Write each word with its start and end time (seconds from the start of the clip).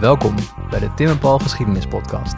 Welkom 0.00 0.34
bij 0.70 0.80
de 0.80 0.94
Tim 0.94 1.08
en 1.08 1.18
Paul 1.18 1.38
Geschiedenis 1.38 1.86
Podcast. 1.86 2.34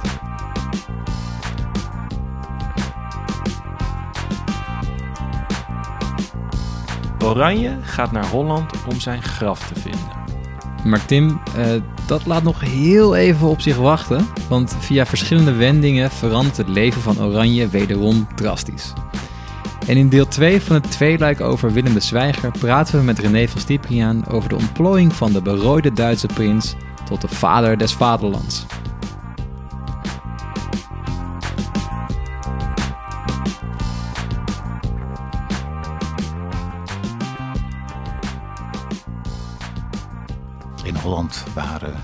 Oranje 7.25 7.79
gaat 7.83 8.13
naar 8.13 8.27
Holland 8.27 8.73
om 8.87 9.01
zijn 9.01 9.23
graf 9.23 9.69
te 9.69 9.81
vinden. 9.81 10.11
Maar 10.85 11.05
Tim, 11.07 11.41
eh, 11.57 11.67
dat 12.07 12.27
laat 12.27 12.43
nog 12.43 12.61
heel 12.61 13.17
even 13.17 13.49
op 13.49 13.61
zich 13.61 13.77
wachten, 13.77 14.27
want 14.49 14.77
via 14.79 15.07
verschillende 15.07 15.53
wendingen 15.53 16.11
verandert 16.11 16.57
het 16.57 16.69
leven 16.69 17.03
van 17.03 17.21
Oranje 17.21 17.69
wederom 17.69 18.27
drastisch. 18.35 18.93
En 19.87 19.97
in 19.97 20.09
deel 20.09 20.29
2 20.29 20.61
van 20.61 20.75
het 20.75 20.91
tweeluik 20.91 21.41
over 21.41 21.73
Willem 21.73 21.95
de 21.95 22.01
Zwijger 22.01 22.51
praten 22.51 22.99
we 22.99 23.05
met 23.05 23.19
René 23.19 23.49
van 23.49 23.61
Stipriaan 23.61 24.29
over 24.29 24.49
de 24.49 24.57
ontplooiing 24.57 25.13
van 25.13 25.33
de 25.33 25.43
berooide 25.43 25.93
Duitse 25.93 26.27
prins 26.27 26.77
tot 27.13 27.31
de 27.31 27.37
vader 27.37 27.77
des 27.79 27.93
vaderlands. 27.95 28.65
In 40.85 40.95
Holland 40.97 41.45
waren 41.55 41.95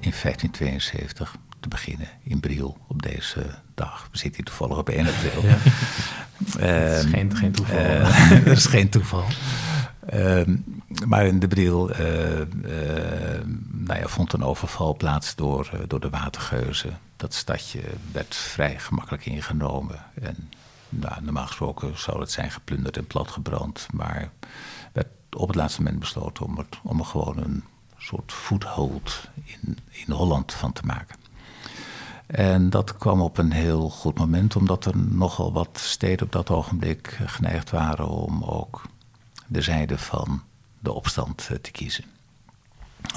in 0.00 0.12
1572 0.22 1.36
te 1.60 1.68
beginnen 1.68 2.08
in 2.22 2.40
Briel 2.40 2.78
op 2.88 3.02
deze 3.02 3.46
dag. 3.74 4.08
We 4.12 4.18
zitten 4.18 4.36
hier 4.36 4.44
toevallig 4.54 4.76
op 4.78 4.88
1 4.88 5.06
april. 5.06 5.42
Ja. 5.50 5.56
Is 6.98 7.04
geen- 7.04 7.36
geen 7.36 7.52
toeval. 7.52 7.76
eh, 7.78 8.30
dat 8.44 8.56
is 8.56 8.66
geen 8.66 8.88
toeval. 8.88 9.24
Ehm, 10.08 10.56
maar 11.06 11.26
in 11.26 11.38
de 11.38 11.48
Briel 11.48 11.90
eh, 11.90 12.40
eh, 12.40 13.44
nou 13.70 14.00
ja, 14.00 14.06
vond 14.06 14.32
een 14.32 14.44
overval 14.44 14.96
plaats 14.96 15.34
door, 15.34 15.70
eh, 15.72 15.80
door 15.86 16.00
de 16.00 16.10
watergeuzen. 16.10 16.98
Dat 17.16 17.34
stadje 17.34 17.80
werd 18.12 18.34
vrij 18.34 18.78
gemakkelijk 18.78 19.26
ingenomen. 19.26 20.04
En 20.22 20.50
nou, 20.88 21.22
normaal 21.22 21.46
gesproken 21.46 21.98
zou 21.98 22.20
het 22.20 22.30
zijn 22.30 22.50
geplunderd 22.50 22.96
en 22.96 23.06
platgebrand. 23.06 23.86
Maar 23.92 24.30
werd 24.92 25.08
op 25.36 25.48
het 25.48 25.56
laatste 25.56 25.82
moment 25.82 26.00
besloten 26.00 26.44
om, 26.44 26.66
om 26.82 26.98
er 26.98 27.04
gewoon 27.04 27.38
een 27.38 27.64
soort 27.98 28.32
foothold 28.32 29.28
in, 29.44 29.78
in 29.88 30.12
Holland 30.12 30.52
van 30.52 30.72
te 30.72 30.82
maken. 30.84 31.16
En 32.26 32.70
dat 32.70 32.96
kwam 32.96 33.20
op 33.20 33.38
een 33.38 33.52
heel 33.52 33.88
goed 33.90 34.18
moment, 34.18 34.56
omdat 34.56 34.84
er 34.84 34.96
nogal 34.96 35.52
wat 35.52 35.78
steden 35.78 36.26
op 36.26 36.32
dat 36.32 36.50
ogenblik 36.50 37.18
geneigd 37.26 37.70
waren 37.70 38.08
om 38.08 38.44
ook 38.44 38.82
de 39.48 39.62
zijde 39.62 39.98
van 39.98 40.42
de 40.78 40.92
opstand 40.92 41.48
eh, 41.50 41.56
te 41.56 41.70
kiezen. 41.70 42.04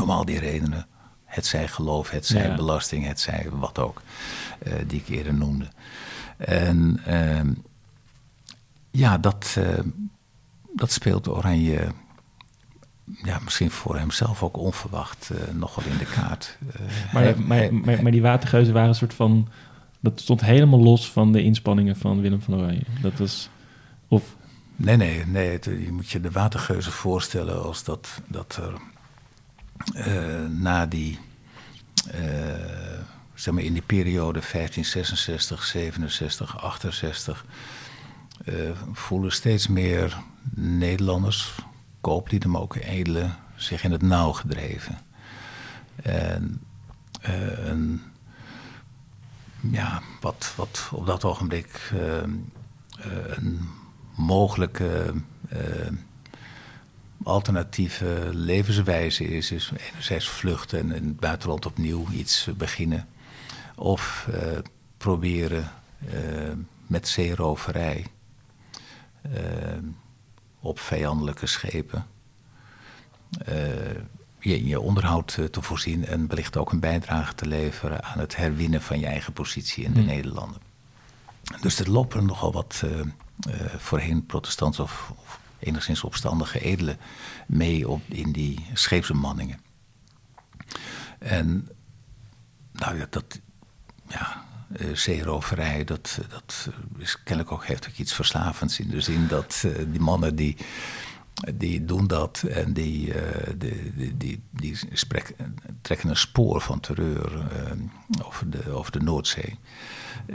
Om 0.02 0.10
al 0.10 0.26
die 0.26 0.40
redenen, 0.40 0.88
het 1.26 1.46
zij 1.46 1.68
geloof, 1.68 2.10
het 2.10 2.26
zij 2.26 2.48
Ja. 2.48 2.56
belasting, 2.56 3.06
het 3.08 3.20
zij 3.20 3.48
wat 3.52 3.80
ook, 3.80 4.02
eh, 4.60 4.73
die 4.88 5.00
ik 5.00 5.08
eerder 5.08 5.34
noemde. 5.34 5.68
En 6.38 7.02
ehm, 7.06 7.54
ja, 8.92 9.18
dat, 9.18 9.56
eh, 9.58 9.80
dat 10.76 10.92
speelt 10.92 11.28
Oranje 11.28 11.92
ja, 13.23 13.40
misschien 13.44 13.72
voor 13.72 13.98
hemzelf 13.98 14.44
ook 14.44 14.58
onverwacht 14.58 15.30
eh, 15.30 15.54
nogal 15.54 15.84
in 15.92 15.98
de 15.98 16.06
kaart. 16.06 16.58
Maar, 17.14 17.23
hij- 17.23 17.36
maar, 17.36 17.58
hij- 17.58 17.72
maar, 17.72 18.02
maar 18.04 18.12
die 18.12 18.22
watergeuzen 18.22 18.73
waren 18.73 18.90
een 18.90 18.95
soort 18.95 19.14
van... 19.14 19.48
Dat 20.00 20.20
stond 20.20 20.42
helemaal 20.42 20.80
los 20.80 21.12
van 21.12 21.32
de 21.32 21.44
inspanningen 21.44 21.95
van 21.95 22.22
Willem 22.22 22.42
van 22.42 22.54
Oranje. 22.56 22.84
Dat 23.02 23.14
was... 23.18 23.50
Of... 24.08 24.36
Nee, 24.84 24.98
nee, 24.98 25.26
nee. 25.26 25.50
het- 25.52 25.66
je 25.66 25.92
moet 25.92 26.10
je 26.10 26.20
de 26.22 26.32
watergeuzen 26.32 26.92
voorstellen 26.92 27.64
als 27.64 27.84
dat, 27.84 28.08
dat 28.28 28.56
er 28.56 28.74
eh, 29.94 30.46
na 30.50 30.86
die, 30.86 31.20
eh, 32.12 33.00
zeg 33.34 33.54
maar 33.54 33.64
in 33.64 33.73
die 33.73 33.82
periode 33.82 34.40
1566, 34.40 35.64
67, 35.64 36.58
68, 36.64 37.45
eh, 38.45 38.55
voelen 38.94 39.32
steeds 39.32 39.67
meer 39.67 40.17
Nederlanders, 40.55 41.55
kooplieden, 42.02 42.50
maar 42.50 42.61
ook 42.61 42.76
edelen, 42.76 43.36
zich 43.55 43.84
in 43.84 43.92
het 43.92 44.02
nauw 44.02 44.32
gedreven. 44.32 44.98
En 46.04 46.61
eh, 47.22 47.73
ja, 49.72 50.02
wat, 50.22 50.54
wat 50.55 50.89
op 50.92 51.05
dat 51.05 51.23
ogenblik 51.23 51.92
een 53.36 53.70
mogelijke 54.16 55.14
eh, 55.49 55.60
alternatieve 57.23 58.30
levenswijze 58.32 59.23
is, 59.23 59.52
is 59.52 59.72
enerzijds 59.92 60.30
vluchten 60.30 60.80
en 60.80 60.92
in 60.95 61.08
het 61.08 61.20
buitenland 61.20 61.66
opnieuw 61.66 62.05
iets 62.11 62.49
beginnen. 62.58 63.08
Of 63.76 64.27
eh, 64.32 64.58
proberen 64.98 65.72
eh, 66.08 66.52
met 66.88 67.08
zeeroverij 67.08 68.05
op 70.60 70.80
vijandelijke 70.80 71.45
schepen 71.45 72.05
je, 74.39 74.67
je 74.67 74.80
onderhoud 74.80 75.38
te 75.52 75.61
voorzien 75.61 76.05
en 76.05 76.28
wellicht 76.28 76.58
ook 76.58 76.72
een 76.72 76.80
bijdrage 76.80 77.36
te 77.36 77.45
leveren 77.45 78.04
aan 78.04 78.20
het 78.20 78.36
herwinnen 78.36 78.82
van 78.82 78.99
je 78.99 79.05
eigen 79.05 79.33
positie 79.33 79.83
in 79.83 79.93
de 79.93 79.99
Hmm. 79.99 80.08
Nederlanden. 80.08 80.70
Dus 81.62 81.80
er 81.80 81.92
lopen 81.92 82.26
nogal 82.26 82.52
wat 82.52 82.82
eh, 82.84 83.00
eh, 83.00 83.76
voorheen 83.78 84.26
protestants 84.26 84.80
of, 84.80 85.14
enigszins 85.60 86.04
opstandige 86.04 86.60
edelen 86.60 86.98
mee 87.48 87.90
op, 87.90 88.02
in 88.08 88.32
die 88.32 88.66
scheepsbemanningen. 88.74 89.60
En 91.20 91.70
nou 92.72 92.98
ja, 92.98 93.08
dat, 93.10 93.40
ja, 94.08 94.46
eh, 94.74 94.96
zeeroverij, 94.96 95.84
dat, 95.84 96.20
dat 96.30 96.70
is 96.98 97.24
kennelijk 97.24 97.54
ook, 97.54 97.66
heeft 97.66 97.88
ook 97.88 97.98
iets 97.98 98.14
verslavends 98.14 98.80
in 98.80 98.90
de 98.90 99.02
zin 99.02 99.28
dat 99.28 99.66
die 99.88 100.00
mannen 100.00 100.36
die, 100.36 100.58
die 101.56 101.86
doen 101.86 102.08
dat 102.08 102.44
en 102.50 102.74
die, 102.74 103.14
eh, 103.14 103.54
die, 103.58 103.94
die, 103.96 104.16
die, 104.18 104.44
die 104.52 104.78
sprek- 104.94 105.36
trekken 105.82 106.10
een 106.10 106.16
spoor 106.18 106.62
van 106.62 106.80
terreur 106.80 107.48
eh, 107.50 108.26
over, 108.26 108.50
de, 108.50 108.70
over 108.72 108.92
de 108.92 109.00
Noordzee. 109.00 109.60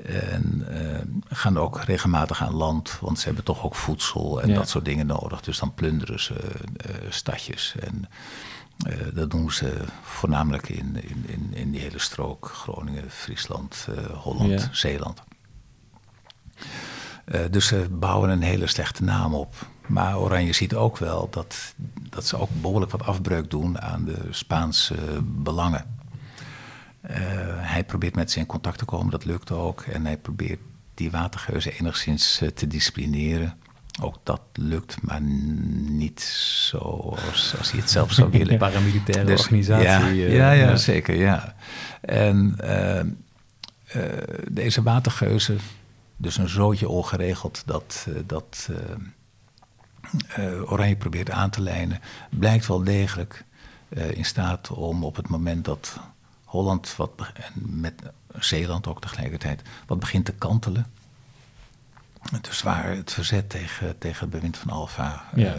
En 0.05 0.65
eh, 0.69 1.01
gaan 1.37 1.59
ook 1.59 1.81
regelmatig 1.81 2.43
aan 2.43 2.55
land, 2.55 2.99
want 3.01 3.19
ze 3.19 3.25
hebben 3.27 3.45
toch 3.45 3.65
ook 3.65 3.75
voedsel 3.75 4.43
en 4.43 4.49
Ja. 4.49 4.55
dat 4.55 4.69
soort 4.69 4.85
dingen 4.85 5.07
nodig. 5.07 5.41
Dus 5.41 5.59
dan 5.59 5.75
plunderen 5.75 6.21
ze 6.21 6.35
stadjes. 7.09 7.75
En 7.81 8.09
dat 9.15 9.31
doen 9.31 9.51
ze 9.53 9.85
voornamelijk 10.03 10.69
in, 10.69 10.97
in, 11.09 11.25
in, 11.27 11.55
in 11.55 11.71
die 11.71 11.81
hele 11.81 11.99
strook. 11.99 12.47
Groningen, 12.55 13.11
Friesland, 13.11 13.87
Holland, 14.13 14.61
Ja. 14.61 14.69
Zeeland. 14.73 15.23
Eh, 17.27 17.41
dus 17.51 17.67
ze 17.67 17.87
bouwen 17.91 18.31
een 18.31 18.43
hele 18.43 18.67
slechte 18.67 19.05
naam 19.05 19.35
op. 19.35 19.55
Maar 19.87 20.19
Oranje 20.19 20.53
ziet 20.53 20.75
ook 20.75 20.99
wel 20.99 21.29
dat, 21.31 21.75
dat 22.11 22.27
ze 22.27 22.39
ook 22.39 22.49
behoorlijk 22.61 22.93
wat 22.93 23.05
afbreuk 23.05 23.51
doen 23.51 23.81
aan 23.81 24.05
de 24.05 24.19
Spaanse 24.31 24.95
belangen. 25.23 25.85
Eh, 27.01 27.17
hij 27.57 27.85
probeert 27.85 28.15
met 28.15 28.31
ze 28.31 28.39
in 28.39 28.47
contact 28.47 28.79
te 28.79 28.85
komen, 28.85 29.11
dat 29.11 29.25
lukt 29.25 29.51
ook. 29.51 29.81
En 29.81 30.05
hij 30.07 30.17
probeert 30.17 30.61
die 30.95 31.11
watergeuzen 31.11 31.73
enigszins 31.73 32.41
eh, 32.41 32.49
te 32.49 32.67
disciplineren. 32.67 33.55
Ook 34.03 34.17
dat 34.23 34.41
lukt, 34.53 35.03
maar 35.03 35.21
niet 35.21 36.21
zoals 36.71 37.55
als 37.59 37.71
hij 37.71 37.81
het 37.81 37.91
zelf 37.91 38.13
zou 38.13 38.31
willen. 38.31 38.59
Paramilitaire 38.69 39.31
Dus- 39.31 39.41
organisatie. 39.41 40.15
Ja, 40.15 40.29
ja, 40.29 40.51
ja, 40.51 40.77
zeker, 40.77 41.15
ja. 41.15 41.55
En 42.01 42.57
deze 44.51 44.83
watergeuzen, 44.83 45.59
dus 46.17 46.37
een 46.37 46.49
zootje 46.49 46.89
ongeregeld 46.89 47.63
dat, 47.67 48.07
eh, 48.09 48.15
dat 48.27 48.69
eh, 48.71 50.53
eh, 50.53 50.73
Oranje 50.73 50.97
probeert 50.97 51.31
aan 51.31 51.51
te 51.51 51.63
lijnen, 51.63 52.01
blijkt 52.31 52.67
wel 52.67 52.85
degelijk 52.85 53.45
in 53.89 54.25
staat 54.25 54.71
om 54.71 55.05
op 55.05 55.17
het 55.17 55.29
moment 55.29 55.65
dat 55.65 56.01
Holland, 56.45 56.97
wat, 56.97 57.11
en 57.35 57.81
met 57.81 58.03
Zeeland 58.39 58.87
ook 58.87 59.01
tegelijkertijd, 59.01 59.63
wat 59.87 59.99
begint 60.01 60.25
te 60.25 60.33
kantelen. 60.33 60.87
Dus 62.41 62.63
waar 62.63 62.89
het 62.89 63.13
verzet 63.13 63.51
tegen, 63.51 63.99
tegen 63.99 64.21
het 64.21 64.31
bewind 64.31 64.57
van 64.57 64.71
Alfa 64.71 65.25
Ja. 65.35 65.55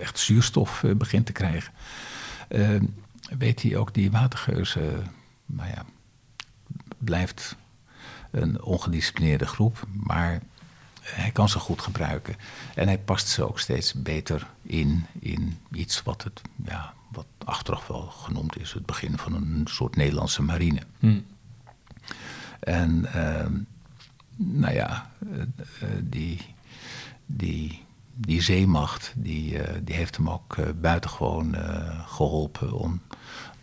echt 0.00 0.18
zuurstof 0.18 0.84
begint 0.96 1.26
te 1.26 1.32
krijgen. 1.32 1.72
Weet 3.38 3.62
hij 3.62 3.76
ook 3.76 3.94
die 3.94 4.10
watergeuzen, 4.10 5.06
maar 5.46 5.68
ja, 5.68 5.84
blijft 6.98 7.56
een 8.30 8.62
ongedisciplineerde 8.62 9.46
groep, 9.46 9.86
maar 9.92 10.42
hij 11.00 11.30
kan 11.30 11.48
ze 11.48 11.58
goed 11.58 11.82
gebruiken. 11.82 12.36
En 12.74 12.86
hij 12.86 12.98
past 12.98 13.28
ze 13.28 13.48
ook 13.48 13.58
steeds 13.58 13.92
beter 13.92 14.46
in, 14.62 15.06
in 15.18 15.58
iets 15.72 16.02
wat 16.02 16.24
het, 16.24 16.40
ja, 16.64 16.94
wat 17.08 17.26
achteraf 17.44 17.86
wel 17.86 18.02
genoemd 18.02 18.58
is, 18.58 18.72
het 18.72 18.86
begin 18.86 19.18
van 19.18 19.34
een 19.34 19.64
soort 19.64 19.96
Nederlandse 19.96 20.42
marine. 20.42 20.80
Hm. 20.98 21.20
En 22.60 23.12
ehm, 23.12 23.52
nou 24.36 24.74
ja, 24.74 25.10
eh, 25.32 25.40
eh, 25.40 25.88
die, 26.02 26.40
die, 27.26 27.84
die 28.14 28.42
zeemacht, 28.42 29.12
die, 29.16 29.62
eh, 29.62 29.80
die 29.82 29.94
heeft 29.94 30.16
hem 30.16 30.30
ook 30.30 30.56
buitengewoon 30.80 31.54
eh, 31.54 32.08
geholpen 32.08 32.72
om 32.72 33.00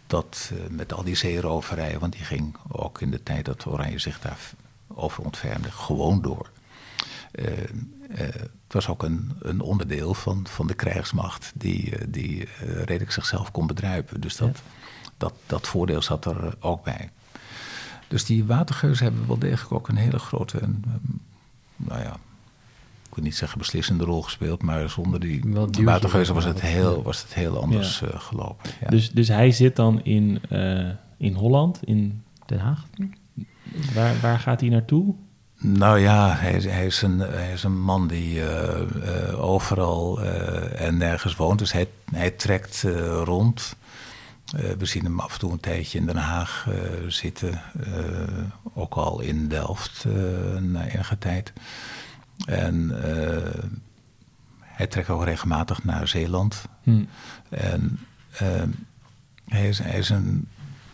dat 0.08 0.52
met 0.70 0.94
al 0.94 1.04
die 1.04 1.16
zeeroverijen, 1.16 2.00
want 2.00 2.14
die 2.14 2.24
ging 2.24 2.56
ook 2.68 3.02
in 3.02 3.12
de 3.12 3.24
tijd 3.24 3.46
dat 3.46 3.66
Oranje 3.66 4.00
zich 4.00 4.20
daar 4.20 4.40
over 4.88 5.24
ontfermde, 5.24 5.72
gewoon 5.72 6.22
door. 6.22 6.50
het 8.12 8.74
was 8.74 8.88
ook 8.88 9.04
een, 9.04 9.32
een, 9.40 9.62
onderdeel 9.62 10.14
van, 10.14 10.48
van 10.50 10.68
de 10.68 10.74
krijgsmacht 10.74 11.52
die, 11.56 12.10
die 12.10 12.48
redelijk 12.60 13.12
zichzelf 13.12 13.52
kon 13.52 13.68
bedruipen. 13.68 14.22
Dus 14.22 14.36
dat, 14.36 14.62
dat, 15.18 15.34
dat 15.46 15.68
voordeel 15.68 16.02
zat 16.02 16.26
er 16.26 16.56
ook 16.60 16.84
bij. 16.84 17.10
Dus 18.08 18.26
die 18.26 18.46
watergeuzen 18.46 19.06
hebben 19.06 19.28
wel 19.28 19.40
degelijk 19.40 19.72
ook 19.72 19.88
een 19.88 19.96
hele 19.96 20.20
grote, 20.20 20.60
en, 20.60 20.84
nou 21.76 22.02
ja, 22.02 22.18
wil 23.18 23.26
niet 23.26 23.36
zeggen 23.36 23.58
beslissende 23.58 24.04
rol 24.04 24.22
gespeeld, 24.22 24.64
maar 24.64 24.90
zonder 24.90 25.20
die 25.20 25.42
watergeuzen 25.84 26.34
was 26.34 26.46
het 26.46 26.62
heel, 26.62 27.04
was 27.04 27.22
het 27.22 27.34
heel 27.34 27.62
anders 27.62 28.00
ja. 28.00 28.08
uh, 28.08 28.20
gelopen. 28.20 28.70
Ja. 28.82 28.90
Dus, 28.90 29.12
dus 29.12 29.28
hij 29.28 29.52
zit 29.52 29.76
dan 29.76 30.04
in, 30.04 30.42
uh, 30.52 30.90
in 31.18 31.34
Holland, 31.34 31.80
in 31.84 32.24
Den 32.46 32.60
Haag? 32.60 32.86
Waar, 33.94 34.20
waar 34.22 34.40
gaat 34.40 34.60
hij 34.60 34.70
naartoe? 34.70 35.16
Nou 35.60 36.00
ja, 36.00 36.36
hij, 36.36 36.60
hij, 36.60 36.86
is, 36.86 37.02
een, 37.02 37.20
hij 37.20 37.52
is 37.54 37.64
een 37.64 37.82
man 37.82 38.08
die 38.08 38.40
uh, 38.40 39.44
overal 39.44 40.22
en 40.76 40.98
nergens 40.98 41.36
woont. 41.36 41.60
Dus 41.60 41.72
hij, 41.72 41.88
hij 42.12 42.32
trekt 42.32 42.86
rond. 43.24 43.76
we 44.78 44.86
zien 44.86 45.04
hem 45.04 45.20
af 45.20 45.34
en 45.34 45.40
toe 45.40 45.52
een 45.52 45.60
tijdje 45.60 46.00
in 46.00 46.06
Den 46.06 46.18
Haag 46.18 46.68
zitten. 47.08 47.62
ook 48.74 48.94
al 48.94 49.20
in 49.20 49.48
Delft 49.48 50.06
na 50.60 50.88
enige 50.88 51.18
tijd. 51.18 51.54
En 52.46 52.92
uh, 53.06 53.64
hij 54.60 54.88
trekt 54.88 55.10
ook 55.10 55.24
regelmatig 55.24 55.84
naar 55.84 56.08
Zeeland. 56.08 56.66
Hmm. 56.84 57.08
En 57.50 58.00
uh, 58.42 58.64
hij, 59.46 59.68
is, 59.68 59.80
hij, 59.80 59.98
is, 59.98 60.10
een, 60.10 60.48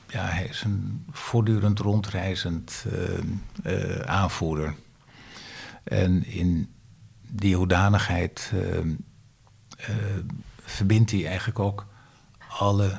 ja, 0.07 0.25
hij 0.25 0.45
is 0.45 0.63
een 0.63 1.05
voortdurend 1.11 1.79
rondreizend 1.79 2.85
uh, 3.65 3.99
aanvoerder. 3.99 4.75
En 5.83 6.25
in 6.25 6.73
die 7.27 7.55
hoedanigheid 7.55 8.51
verbindt 10.61 11.11
hij 11.11 11.27
eigenlijk 11.27 11.59
ook 11.59 11.85
alle, 12.47 12.97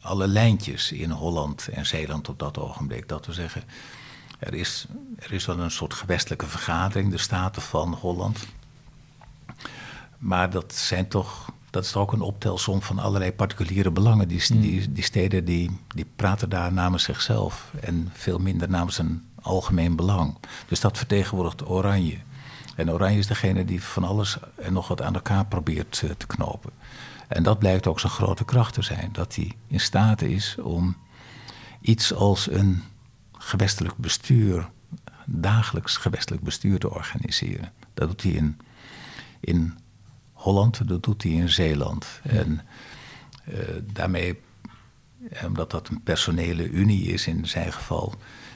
alle 0.00 0.26
lijntjes 0.26 0.92
in 0.92 1.10
Holland 1.10 1.68
en 1.68 1.86
Zeeland 1.86 2.28
op 2.28 2.38
dat 2.38 2.58
ogenblik. 2.58 3.08
Dat 3.08 3.26
we 3.26 3.32
zeggen, 3.32 3.62
er 4.42 4.54
is, 4.54 4.86
er 5.18 5.32
is 5.32 5.46
wel 5.46 5.58
een 5.58 5.70
soort 5.70 5.94
gewestelijke 5.94 6.46
vergadering, 6.46 7.10
de 7.10 7.18
Staten 7.18 7.62
van 7.62 7.94
Holland. 7.94 8.46
Maar 10.18 10.50
dat 10.50 10.74
zijn 10.74 11.08
toch, 11.08 11.52
dat 11.70 11.84
is 11.84 11.90
toch 11.90 12.02
ook 12.02 12.12
een 12.12 12.20
optelsom 12.20 12.82
van 12.82 12.98
allerlei 12.98 13.32
particuliere 13.32 13.90
belangen. 13.90 14.28
Die, 14.28 14.42
hmm. 14.46 14.60
die, 14.60 14.92
die 14.92 15.04
steden 15.04 15.44
die, 15.44 15.78
die 15.88 16.06
praten 16.16 16.48
daar 16.48 16.72
namens 16.72 17.02
zichzelf 17.02 17.72
en 17.80 18.10
veel 18.12 18.38
minder 18.38 18.68
namens 18.68 18.98
een 18.98 19.24
algemeen 19.42 19.96
belang. 19.96 20.36
Dus 20.68 20.80
dat 20.80 20.98
vertegenwoordigt 20.98 21.68
Oranje. 21.68 22.18
En 22.76 22.90
Oranje 22.90 23.18
is 23.18 23.26
degene 23.26 23.64
die 23.64 23.82
van 23.82 24.04
alles 24.04 24.38
en 24.56 24.72
nog 24.72 24.88
wat 24.88 25.02
aan 25.02 25.14
elkaar 25.14 25.46
probeert 25.46 26.02
eh, 26.04 26.10
te 26.10 26.26
knopen. 26.26 26.70
En 27.28 27.42
dat 27.42 27.58
blijkt 27.58 27.86
ook 27.86 28.00
zijn 28.00 28.12
grote 28.12 28.44
kracht 28.44 28.74
te 28.74 28.82
zijn. 28.82 29.08
Dat 29.12 29.34
hij 29.34 29.52
in 29.66 29.80
staat 29.80 30.22
is 30.22 30.56
om 30.62 30.96
iets 31.80 32.14
als 32.14 32.50
een 32.50 32.82
gewestelijk 33.42 33.96
bestuur, 33.96 34.70
dagelijks 35.26 35.96
gewestelijk 35.96 36.42
bestuur 36.42 36.78
te 36.78 36.90
organiseren. 36.90 37.72
Dat 37.94 38.08
doet 38.08 38.22
hij 38.22 38.32
in, 38.32 38.60
in 39.40 39.78
Holland, 40.32 40.88
dat 40.88 41.02
doet 41.02 41.22
hij 41.22 41.32
in 41.32 41.48
Zeeland. 41.48 42.06
En 42.22 42.60
uh, 43.48 43.58
daarmee, 43.92 44.40
omdat 45.46 45.70
dat 45.70 45.88
een 45.88 46.02
personele 46.02 46.68
unie 46.68 47.02
is 47.02 47.26
in 47.26 47.46
zijn 47.46 47.72
geval, 47.72 48.14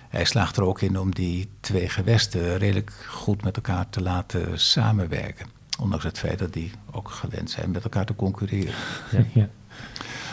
hij 0.08 0.24
slaagt 0.24 0.56
er 0.56 0.62
ook 0.62 0.80
in 0.80 0.98
om 0.98 1.14
die 1.14 1.48
twee 1.60 1.88
gewesten 1.88 2.58
redelijk 2.58 2.92
goed 3.08 3.42
met 3.42 3.56
elkaar 3.56 3.88
te 3.88 4.02
laten 4.02 4.60
samenwerken. 4.60 5.46
Ondanks 5.78 6.04
het 6.04 6.18
feit 6.18 6.38
dat 6.38 6.52
die 6.52 6.70
ook 6.90 7.10
gewend 7.10 7.50
zijn 7.50 7.70
met 7.70 7.84
elkaar 7.84 8.06
te 8.06 8.14
concurreren. 8.14 8.74
Ja, 9.10 9.24
ja. 9.34 9.48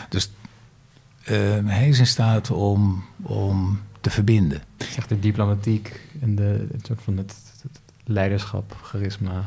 Dus 0.08 0.30
uh, 1.30 1.66
hij 1.66 1.88
is 1.88 1.98
in 1.98 2.06
staat 2.06 2.50
om, 2.50 3.04
om 3.22 3.80
te 4.04 4.10
verbinden. 4.10 4.62
Echt 4.96 5.08
de 5.08 5.18
diplomatiek 5.18 6.00
en 6.20 6.34
de, 6.34 6.66
het 6.72 6.86
soort 6.86 7.02
van 7.02 7.16
het, 7.16 7.34
leiderschap, 8.06 8.76
charisma. 8.82 9.42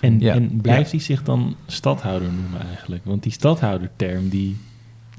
En, 0.00 0.22
en 0.22 0.60
blijft 0.60 0.90
hij 0.90 1.00
zich 1.00 1.22
dan 1.22 1.56
stadhouder 1.66 2.32
noemen 2.32 2.66
eigenlijk? 2.66 3.04
Want 3.04 3.22
die 3.22 3.32
stadhouderterm 3.32 4.28
die 4.28 4.56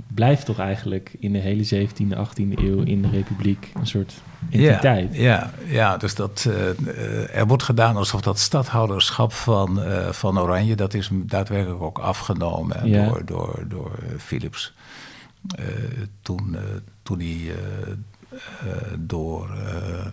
blijft 0.07 0.45
toch 0.45 0.59
eigenlijk 0.59 1.15
in 1.19 1.33
de 1.33 1.39
hele 1.39 1.87
17e, 1.87 2.17
18e 2.17 2.59
eeuw 2.59 2.81
in 2.81 3.01
de 3.01 3.09
republiek 3.09 3.71
een 3.73 3.87
soort 3.87 4.13
entiteit. 4.49 5.15
Ja, 5.15 5.21
ja, 5.21 5.51
ja 5.67 5.97
dus 5.97 6.15
dat, 6.15 6.47
uh, 6.47 7.35
er 7.35 7.47
wordt 7.47 7.63
gedaan 7.63 7.95
alsof 7.95 8.21
dat 8.21 8.39
stadhouderschap 8.39 9.33
van, 9.33 9.79
uh, 9.79 10.09
van 10.09 10.39
Oranje, 10.39 10.75
dat 10.75 10.93
is 10.93 11.09
daadwerkelijk 11.11 11.81
ook 11.81 11.99
afgenomen 11.99 12.89
ja. 12.89 13.05
door, 13.05 13.25
door, 13.25 13.65
door 13.67 13.91
Philips. 14.17 14.73
Uh, 15.59 15.65
toen, 16.21 16.57
toen 17.03 17.19
hij 17.19 17.39
eh, 17.47 17.93
door 18.99 19.49
eh, 19.57 20.05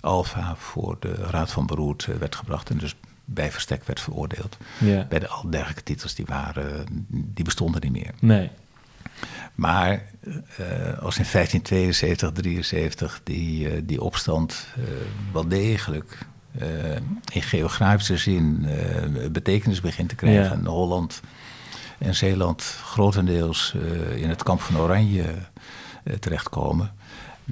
Alfa 0.00 0.56
voor 0.56 0.96
de 1.00 1.14
Raad 1.14 1.50
van 1.50 1.66
Beroerd 1.66 2.06
eh, 2.08 2.14
werd 2.14 2.34
gebracht 2.34 2.70
en 2.70 2.78
dus 2.78 2.96
bij 3.24 3.52
verstek 3.52 3.84
werd 3.84 4.00
veroordeeld. 4.00 4.56
Ja. 4.78 5.06
Bij 5.08 5.18
de 5.18 5.28
al 5.28 5.50
dergelijke 5.50 5.82
titels 5.82 6.14
die, 6.14 6.24
waren, 6.28 6.86
die 7.08 7.44
bestonden 7.44 7.80
niet 7.80 7.92
meer. 7.92 8.14
Nee. 8.20 8.50
Maar 9.54 10.02
als 11.00 11.18
in 11.18 11.26
1572, 11.32 12.32
73 12.32 13.20
die, 13.24 13.84
die 13.84 14.02
opstand 14.02 14.66
wel 15.32 15.48
degelijk 15.48 16.18
in 17.32 17.42
geografische 17.42 18.16
zin 18.16 18.66
betekenis 19.32 19.80
begint 19.80 20.08
te 20.08 20.14
krijgen. 20.14 20.52
En 20.52 20.66
Holland 20.66 21.20
en 21.98 22.14
Zeeland 22.14 22.62
grotendeels 22.62 23.74
in 24.14 24.28
het 24.28 24.42
kamp 24.42 24.60
van 24.60 24.78
Oranje 24.78 25.34
terechtkomen 26.20 26.92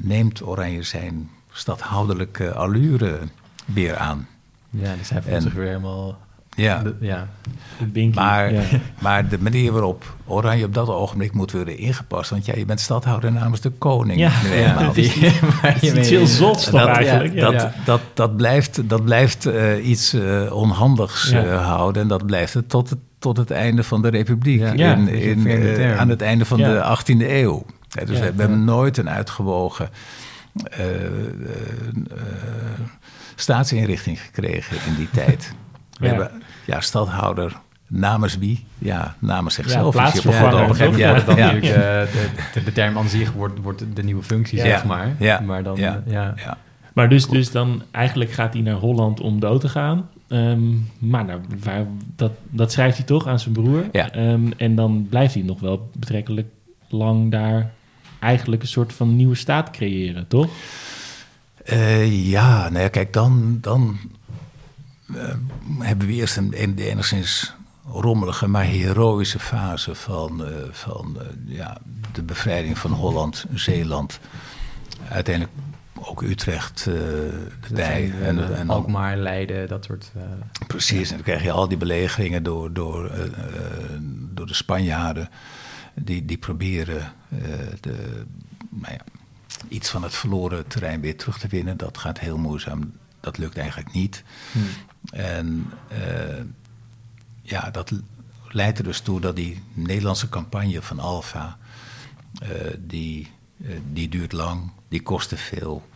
neemt 0.02 0.46
Oranje 0.46 0.82
zijn 0.82 1.30
stadhouderlijke 1.52 2.52
allure 2.52 3.18
weer 3.64 3.96
aan. 3.96 4.26
Ja, 4.70 4.94
dus 4.98 5.10
hij 5.10 5.22
voelt 5.22 5.42
zich 5.42 5.52
weer 5.52 5.66
helemaal... 5.66 6.18
Ja, 6.56 6.82
de, 6.82 6.94
ja. 7.00 7.28
maar, 8.14 8.52
maar 8.98 9.28
de 9.28 9.38
manier 9.38 9.72
waarop 9.72 10.16
Oranje 10.26 10.64
op 10.64 10.74
dat 10.74 10.88
ogenblik 10.88 11.32
moet 11.32 11.52
worden 11.52 11.78
ingepast... 11.78 12.30
want 12.30 12.46
ja, 12.46 12.54
je 12.56 12.64
bent 12.64 12.80
stadhouder 12.80 13.32
namens 13.32 13.60
de 13.60 13.70
koning. 13.70 14.18
Ja, 14.18 14.32
ja 14.52 14.90
die, 14.92 15.12
iets 15.80 16.08
heel 16.08 16.26
zots 16.26 16.64
toch 16.64 16.80
dat, 16.80 16.88
eigenlijk. 16.88 17.34
Ja, 17.34 17.50
dat, 17.50 17.70
dat, 17.84 18.00
dat, 18.14 18.36
blijft, 18.36 18.88
dat 18.88 19.04
blijft 19.04 19.46
uh, 19.46 19.88
iets 19.88 20.14
uh, 20.14 20.52
onhandigs 20.52 21.32
uh, 21.32 21.66
houden... 21.66 22.02
en 22.02 22.08
dat 22.08 22.26
blijft 22.26 22.54
het 22.54 22.68
tot 22.68 22.90
het, 22.90 22.98
tot 23.18 23.36
het 23.36 23.50
einde 23.50 23.84
van 23.84 24.02
de 24.02 24.08
republiek... 24.08 24.60
In, 24.60 25.08
in, 25.08 25.82
aan 25.98 26.08
het 26.08 26.22
einde 26.22 26.44
van 26.44 26.58
de 26.58 26.98
18e 26.98 27.30
eeuw 27.30 27.64
dus 27.88 28.18
we, 28.18 28.24
hebben 28.24 28.64
nooit 28.64 28.96
een 28.96 29.10
uitgewogen 29.10 29.88
uh, 30.78 30.86
staatsinrichting 33.34 34.20
gekregen 34.20 34.76
in 34.86 34.94
die 34.94 35.10
tijd. 35.10 35.52
We 36.00 36.06
hebben 36.06 36.30
ja, 36.64 36.80
stadhouder 36.80 37.56
namens 37.86 38.38
wie? 38.38 38.66
Ja, 38.78 39.14
namens 39.18 39.54
zichzelf. 39.54 39.94
Ja, 39.94 40.00
plaatsvervanger. 40.00 40.62
Op 40.62 40.68
een 40.68 40.74
gegeven 40.74 41.00
moment 41.00 41.26
dan 41.26 41.36
natuurlijk 41.36 41.64
de, 42.54 42.62
de, 42.64 42.72
term 42.72 42.98
aan 42.98 43.08
zich 43.08 43.32
wordt, 43.32 43.60
wordt 43.62 43.84
de 43.94 44.02
nieuwe 44.02 44.22
functie, 44.22 44.58
zeg 44.58 44.84
maar. 44.84 45.14
Ja. 45.18 45.40
Maar 45.40 45.62
dan, 45.62 45.76
ja. 45.76 46.02
ja. 46.06 46.34
Maar 46.92 47.08
dus, 47.08 47.26
dus 47.26 47.50
dan 47.50 47.82
eigenlijk 47.90 48.32
gaat 48.32 48.52
hij 48.52 48.62
naar 48.62 48.74
Holland 48.74 49.20
om 49.20 49.40
dood 49.40 49.60
te 49.60 49.68
gaan. 49.68 50.08
Um, 50.28 50.90
maar 50.98 51.24
nou, 51.24 51.40
waar, 51.64 51.86
dat, 52.16 52.32
dat 52.50 52.72
schrijft 52.72 52.96
hij 52.96 53.06
toch 53.06 53.26
aan 53.26 53.38
zijn 53.38 53.54
broer. 53.54 53.84
Ja. 53.92 54.16
Um, 54.16 54.52
en 54.56 54.74
dan 54.74 55.06
blijft 55.10 55.34
hij 55.34 55.42
nog 55.42 55.60
wel 55.60 55.90
betrekkelijk 55.94 56.46
lang 56.88 57.30
daar 57.30 57.70
eigenlijk 58.18 58.62
een 58.62 58.68
soort 58.68 58.92
van 58.92 59.16
nieuwe 59.16 59.34
staat 59.34 59.70
creëren, 59.70 60.26
toch? 60.26 60.50
Uh, 61.72 62.30
ja, 62.30 62.68
nou 62.68 62.82
ja, 62.82 62.88
kijk, 62.88 63.12
dan, 63.12 63.58
dan 63.60 63.98
uh, 65.06 65.34
hebben 65.78 66.06
we 66.06 66.12
eerst 66.12 66.36
een, 66.36 66.62
een 66.62 66.78
enigszins 66.78 67.54
rommelige, 67.92 68.46
maar 68.46 68.64
heroïsche 68.64 69.38
fase 69.38 69.94
van, 69.94 70.40
uh, 70.40 70.48
van 70.70 71.18
ja, 71.46 71.78
de 72.12 72.22
bevrijding 72.22 72.78
van 72.78 72.90
Holland, 72.90 73.44
Zeeland. 73.54 74.20
Uiteindelijk 75.08 75.56
ook 76.00 76.22
Utrecht 76.22 76.88
erbij. 77.68 78.12
En, 78.22 78.56
en 78.56 78.70
Alkmaar, 78.70 79.16
Leiden, 79.16 79.68
dat 79.68 79.84
soort... 79.84 80.12
Precies, 80.66 80.98
ja. 80.98 81.10
en 81.10 81.14
dan 81.14 81.22
krijg 81.22 81.42
je 81.42 81.50
al 81.50 81.68
die 81.68 81.78
belegeringen 81.78 82.42
door, 82.42 82.72
door, 82.72 83.10
door 84.34 84.46
de 84.46 84.54
Spanjaarden 84.54 85.28
die, 86.00 86.24
die 86.24 86.38
proberen 86.38 87.12
uh, 87.28 87.40
de, 87.80 88.24
nou 88.68 88.94
ja, 88.94 89.00
iets 89.68 89.88
van 89.90 90.02
het 90.02 90.14
verloren 90.14 90.66
terrein 90.66 91.00
weer 91.00 91.16
terug 91.16 91.38
te 91.38 91.48
winnen. 91.48 91.76
Dat 91.76 91.98
gaat 91.98 92.18
heel 92.18 92.38
moeizaam. 92.38 92.92
Dat 93.20 93.38
lukt 93.38 93.56
eigenlijk 93.56 93.92
niet. 93.92 94.22
Hmm. 94.52 94.68
En 95.10 95.72
uh, 95.92 96.42
ja, 97.42 97.70
dat 97.70 97.92
leidt 98.48 98.78
er 98.78 98.84
dus 98.84 99.00
toe 99.00 99.20
dat 99.20 99.36
die 99.36 99.62
Nederlandse 99.72 100.28
campagne 100.28 100.82
van 100.82 100.98
Alfa 100.98 101.58
die, 102.78 103.30
die 103.92 104.08
duurt 104.08 104.32
lang, 104.32 104.70
die 104.88 105.02
kostte 105.02 105.36
veel. 105.36 105.88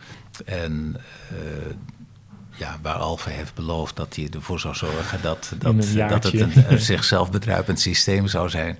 En 0.45 0.95
ja, 2.55 2.79
waar 2.81 2.95
Alfa 2.95 3.29
heeft 3.29 3.53
beloofd 3.53 3.95
dat 3.95 4.15
hij 4.15 4.29
ervoor 4.29 4.59
zou 4.59 4.75
zorgen 4.75 5.21
dat, 5.21 5.53
dat, 5.57 5.75
dat 6.09 6.23
het 6.23 6.33
een, 6.39 6.79
zichzelf 6.79 7.31
bedruipend 7.31 7.79
systeem 7.79 8.27
zou 8.27 8.49
zijn. 8.49 8.77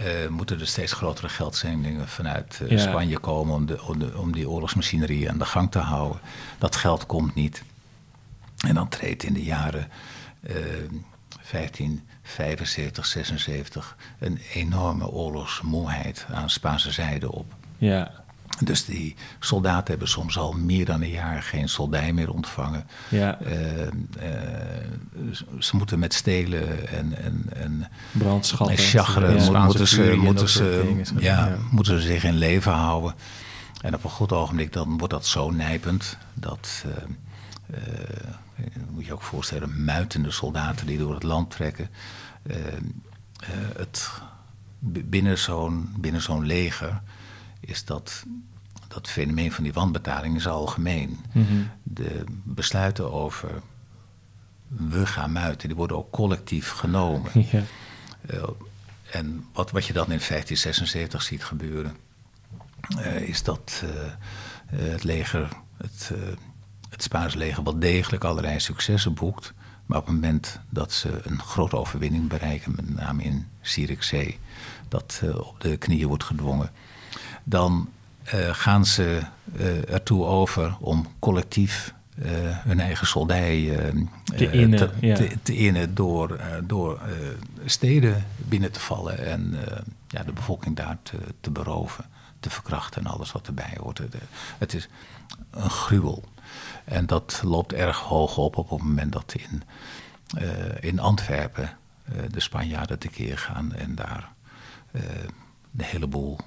Uh, 0.00 0.28
moeten 0.28 0.60
er 0.60 0.66
steeds 0.66 0.92
grotere 0.92 1.28
geldzendingen 1.28 2.08
vanuit 2.08 2.60
uh, 2.62 2.78
Spanje 2.78 3.18
komen 3.18 3.54
om, 3.54 3.66
de, 3.66 3.82
om, 3.82 3.98
de, 3.98 4.18
om, 4.18 4.32
die 4.32 4.48
oorlogsmachinerie 4.48 5.30
aan 5.30 5.38
de 5.38 5.44
gang 5.44 5.70
te 5.70 5.78
houden. 5.78 6.20
Dat 6.58 6.76
geld 6.76 7.06
komt 7.06 7.34
niet. 7.34 7.62
En 8.66 8.74
dan 8.74 8.88
treedt 8.88 9.22
in 9.22 9.32
de 9.32 9.44
jaren 9.44 9.88
uh, 10.40 10.54
1575, 11.50 13.06
76 13.06 13.96
een 14.18 14.40
enorme 14.52 15.08
oorlogsmoeheid 15.08 16.26
aan 16.30 16.50
Spaanse 16.50 16.92
zijde 16.92 17.32
op. 17.32 17.54
Ja. 17.78 18.21
Dus 18.60 18.84
die 18.84 19.14
soldaten 19.38 19.90
hebben 19.90 20.08
soms 20.08 20.38
al 20.38 20.52
meer 20.52 20.84
dan 20.84 21.02
een 21.02 21.10
jaar 21.10 21.42
geen 21.42 21.68
soldij 21.68 22.12
meer 22.12 22.32
ontvangen. 22.32 22.86
Ja. 23.08 23.38
Uh, 23.40 23.52
uh, 23.80 23.86
ze 25.58 25.76
moeten 25.76 25.98
met 25.98 26.14
stelen 26.14 26.88
en, 26.88 27.22
en, 27.22 27.44
en 27.54 27.88
brandschatten 28.10 28.76
en 28.76 28.82
chagren 28.82 29.44
ja. 29.44 29.64
moeten, 29.64 29.88
ze, 29.88 30.14
moeten, 30.16 30.48
ze, 30.48 31.00
ja, 31.18 31.46
ja, 31.46 31.56
moeten 31.70 32.00
ze 32.00 32.06
zich 32.06 32.24
in 32.24 32.36
leven 32.36 32.72
houden. 32.72 33.14
En 33.80 33.94
op 33.94 34.04
een 34.04 34.10
goed 34.10 34.32
ogenblik 34.32 34.72
dan 34.72 34.98
wordt 34.98 35.12
dat 35.12 35.26
zo 35.26 35.50
nijpend 35.50 36.18
dat. 36.34 36.84
Uh, 36.86 37.76
moet 38.90 39.06
je 39.06 39.12
ook 39.12 39.22
voorstellen, 39.22 39.84
muitende 39.84 40.30
soldaten 40.30 40.86
die 40.86 40.98
door 40.98 41.14
het 41.14 41.22
land 41.22 41.50
trekken. 41.50 41.88
het, 43.76 44.10
binnen 45.04 45.38
zo'n 45.38 45.94
binnen 45.96 46.22
zo'n 46.22 46.46
leger 46.46 47.00
is 47.64 47.84
dat 47.84 48.24
dat 48.88 49.08
fenomeen 49.08 49.52
van 49.52 49.64
die 49.64 49.72
wanbetaling 49.72 50.36
is 50.36 50.46
algemeen. 50.46 51.18
Mm 51.32 51.70
De 51.82 52.24
besluiten 52.44 53.12
over 53.12 53.62
we 54.76 55.06
gaan 55.06 55.32
muiten, 55.32 55.68
die 55.68 55.76
worden 55.76 55.96
ook 55.96 56.10
collectief 56.10 56.70
genomen. 56.70 57.30
Ja. 57.50 57.62
Uh, 58.30 58.42
en 59.10 59.46
wat, 59.52 59.70
wat 59.70 59.86
je 59.86 59.92
dan 59.92 60.02
in 60.02 60.08
1576 60.08 61.22
ziet 61.22 61.44
gebeuren, 61.44 61.96
uh, 62.98 63.20
is 63.20 63.42
dat 63.42 63.82
uh, 63.84 63.90
het 64.66 65.04
leger, 65.04 65.48
het, 65.76 66.10
het 66.88 67.02
Spaanse 67.02 67.38
leger, 67.38 67.62
wel 67.62 67.78
degelijk 67.78 68.24
allerlei 68.24 68.60
successen 68.60 69.14
boekt. 69.14 69.52
Maar 69.86 69.98
op 69.98 70.06
het 70.06 70.14
moment 70.14 70.60
dat 70.68 70.92
ze 70.92 71.20
een 71.22 71.40
grote 71.40 71.76
overwinning 71.76 72.28
bereiken, 72.28 72.72
met 72.76 72.94
name 72.94 73.22
in 73.22 73.48
Zierikzee, 73.60 74.38
dat 74.88 75.22
op 75.34 75.60
de 75.60 75.76
knieën 75.76 76.08
wordt 76.08 76.24
gedwongen, 76.24 76.70
dan 77.44 77.88
uh, 78.34 78.54
gaan 78.54 78.86
ze 78.86 79.20
uh, 79.56 79.92
ertoe 79.92 80.24
over 80.24 80.76
om 80.80 81.06
collectief 81.18 81.94
uh, 82.14 82.26
hun 82.42 82.80
eigen 82.80 83.06
soldij 83.06 83.78
te 84.36 84.50
innen, 84.50 84.78
te, 84.78 85.06
ja. 85.06 85.14
te, 85.14 85.36
te 85.42 85.56
innen 85.56 85.94
door, 85.94 86.40
door 86.64 87.00
steden 87.64 88.24
binnen 88.36 88.72
te 88.72 88.80
vallen 88.80 89.26
en 89.26 89.56
ja, 90.08 90.22
de 90.22 90.32
bevolking 90.32 90.76
daar 90.76 90.98
te, 91.02 91.16
te, 91.40 91.50
beroven, 91.50 92.04
te 92.40 92.50
verkrachten 92.50 93.04
en 93.04 93.10
alles 93.10 93.32
wat 93.32 93.46
erbij 93.46 93.76
hoort. 93.80 94.00
Het 94.58 94.74
is 94.74 94.88
een 95.50 95.70
gruwel. 95.70 96.24
En 96.84 97.06
dat 97.06 97.40
loopt 97.44 97.72
erg 97.72 97.98
hoog 97.98 98.36
op 98.36 98.56
op 98.56 98.70
het 98.70 98.82
moment 98.82 99.12
dat 99.12 99.34
in, 99.36 99.62
in 100.80 100.98
Antwerpen 100.98 101.76
de 102.30 102.40
Spanjaarden 102.40 102.98
tekeer 102.98 103.38
gaan 103.38 103.74
en 103.74 103.94
daar 103.94 104.32
de 105.70 105.84
hele 105.84 106.06
boel 106.06 106.38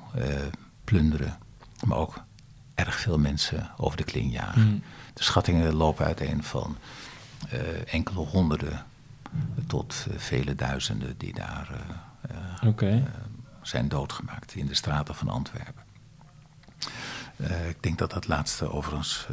plunderen 0.85 1.37
maar 1.85 1.97
ook 1.97 2.23
erg 2.73 2.99
veel 2.99 3.17
mensen 3.17 3.71
over 3.77 3.97
de 3.97 4.03
kling 4.03 4.31
jagen. 4.31 4.67
Mm. 4.67 4.83
De 5.13 5.23
schattingen 5.23 5.73
lopen 5.73 6.05
uiteen 6.05 6.43
van 6.43 6.77
uh, 7.53 7.93
enkele 7.93 8.19
honderden 8.19 8.85
tot 9.67 10.05
uh, 10.09 10.17
vele 10.17 10.55
duizenden 10.55 11.17
die 11.17 11.33
daar 11.33 11.69
uh, 12.31 12.69
okay. 12.69 13.03
zijn 13.61 13.87
doodgemaakt 13.87 14.55
in 14.55 14.65
de 14.65 14.73
straten 14.73 15.15
van 15.15 15.29
Antwerpen. 15.29 15.83
ik 17.67 17.83
denk 17.83 17.97
dat 17.97 18.11
dat 18.11 18.27
laatste 18.27 18.71
overigens 18.71 19.27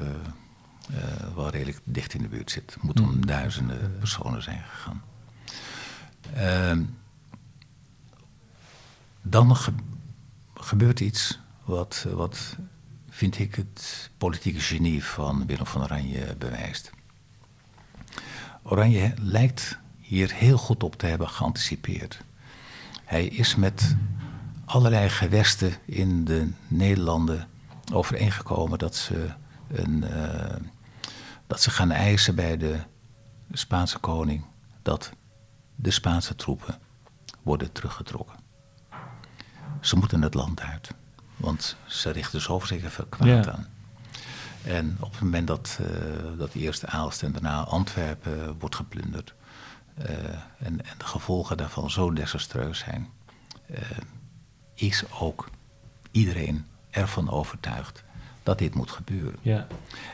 wel 1.35 1.51
redelijk 1.51 1.81
dicht 1.85 2.15
in 2.15 2.23
de 2.23 2.29
buurt 2.29 2.51
zit. 2.51 2.75
Het 2.75 2.83
moet 2.83 3.01
om 3.01 3.15
mm. 3.15 3.27
duizenden 3.27 3.97
personen 3.99 4.43
zijn 4.43 4.63
gegaan. 4.63 5.03
Ehm, 6.35 6.83
dan 9.23 9.57
ge 9.57 9.73
gebeurt 10.55 11.01
iets 11.01 11.42
wat, 11.65 12.07
wat 12.15 12.57
vind 13.09 13.39
ik 13.39 13.55
het 13.55 14.11
politieke 14.19 14.61
genie 14.61 15.05
van 15.05 15.47
Willem 15.47 15.67
van 15.67 15.83
Oranje 15.83 16.37
bewijst. 16.37 16.91
Oranje 18.63 19.15
lijkt 19.21 19.79
hier 20.01 20.33
heel 20.33 20.59
goed 20.59 20.83
op 20.83 20.97
te 20.97 21.07
hebben 21.07 21.29
geanticipeerd. 21.29 22.25
Hij 23.05 23.27
is 23.27 23.55
met 23.57 23.97
allerlei 24.65 25.09
gewesten 25.09 25.73
in 25.85 26.25
de 26.25 26.51
Nederlanden 26.69 27.49
overeengekomen 27.93 28.79
dat 28.79 28.97
ze, 28.97 29.33
een, 29.69 30.05
uh, 30.05 30.57
dat 31.47 31.61
ze 31.61 31.71
gaan 31.71 31.91
eisen 31.91 32.35
bij 32.35 32.57
de 32.57 32.81
Spaanse 33.53 33.99
koning 33.99 34.45
dat 34.83 35.13
de 35.75 35.91
Spaanse 35.91 36.35
troepen 36.35 36.79
worden 37.43 37.73
teruggetrokken. 37.73 38.39
Ze 39.81 39.97
moeten 39.97 40.23
het 40.23 40.35
land 40.35 40.61
uit. 40.61 40.95
Want 41.43 41.77
ze 41.87 42.11
richten 42.11 42.41
zoveel 42.41 42.67
zeker 42.67 42.91
veel 42.91 43.07
kwaad 43.09 43.49
aan. 43.49 43.67
En 44.65 44.97
op 45.01 45.13
het 45.13 45.21
moment 45.21 45.47
dat, 45.47 45.79
uh, 45.81 45.89
dat 46.39 46.55
eerst 46.55 46.87
Aalst 46.87 47.23
en 47.23 47.33
daarna 47.33 47.61
Antwerpen 47.65 48.59
wordt 48.59 48.75
geplunderd... 48.75 49.35
Uh, 49.99 50.09
en, 50.59 50.85
en, 50.87 50.99
de 50.99 51.05
gevolgen 51.05 51.57
daarvan 51.57 51.91
zo 51.91 52.13
desastreus 52.13 52.79
zijn... 52.79 53.09
Uh, 53.71 53.79
is 54.75 55.05
ook 55.21 55.49
iedereen 56.11 56.67
ervan 56.91 57.31
overtuigd 57.31 58.05
dat 58.43 58.59
dit 58.59 58.75
moet 58.75 58.91
gebeuren. 58.91 59.39
Ja. 59.43 59.67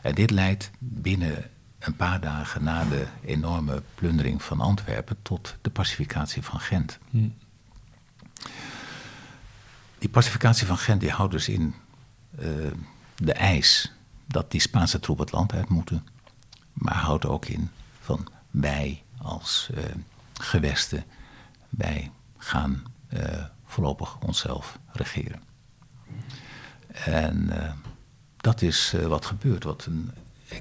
En 0.02 0.14
dit 0.14 0.30
leidt 0.30 0.70
binnen 0.78 1.50
een 1.78 1.96
paar 1.96 2.20
dagen 2.20 2.64
na 2.64 2.84
de 2.84 3.06
enorme 3.24 3.82
plundering 3.94 4.42
van 4.42 4.60
Antwerpen... 4.60 5.16
tot 5.22 5.56
de 5.60 5.70
pacificatie 5.70 6.42
van 6.42 6.60
Gent. 6.60 6.98
Hm. 7.10 7.28
Die 9.98 10.08
pacificatie 10.08 10.66
van 10.66 10.78
Gent 10.78 11.00
die 11.00 11.10
houdt 11.10 11.32
dus 11.32 11.48
in 11.48 11.74
uh, 12.38 12.46
de 13.16 13.32
eis 13.32 13.92
dat 14.26 14.50
die 14.50 14.60
Spaanse 14.60 15.00
troepen 15.00 15.24
het 15.24 15.34
land 15.34 15.52
uit 15.52 15.68
moeten. 15.68 16.06
Maar 16.72 16.94
houdt 16.94 17.26
ook 17.26 17.46
in 17.46 17.70
van 18.00 18.28
wij 18.50 19.02
als 19.18 19.68
uh, 19.74 19.84
gewesten, 20.34 21.04
wij 21.68 22.10
gaan 22.36 22.82
uh, 23.08 23.44
voorlopig 23.64 24.18
onszelf 24.18 24.78
regeren. 24.92 25.42
En 27.04 27.52
dat 28.36 28.62
is 28.62 28.94
wat 29.06 29.26
gebeurt, 29.26 29.64
wat 29.64 29.86
een, 29.86 30.10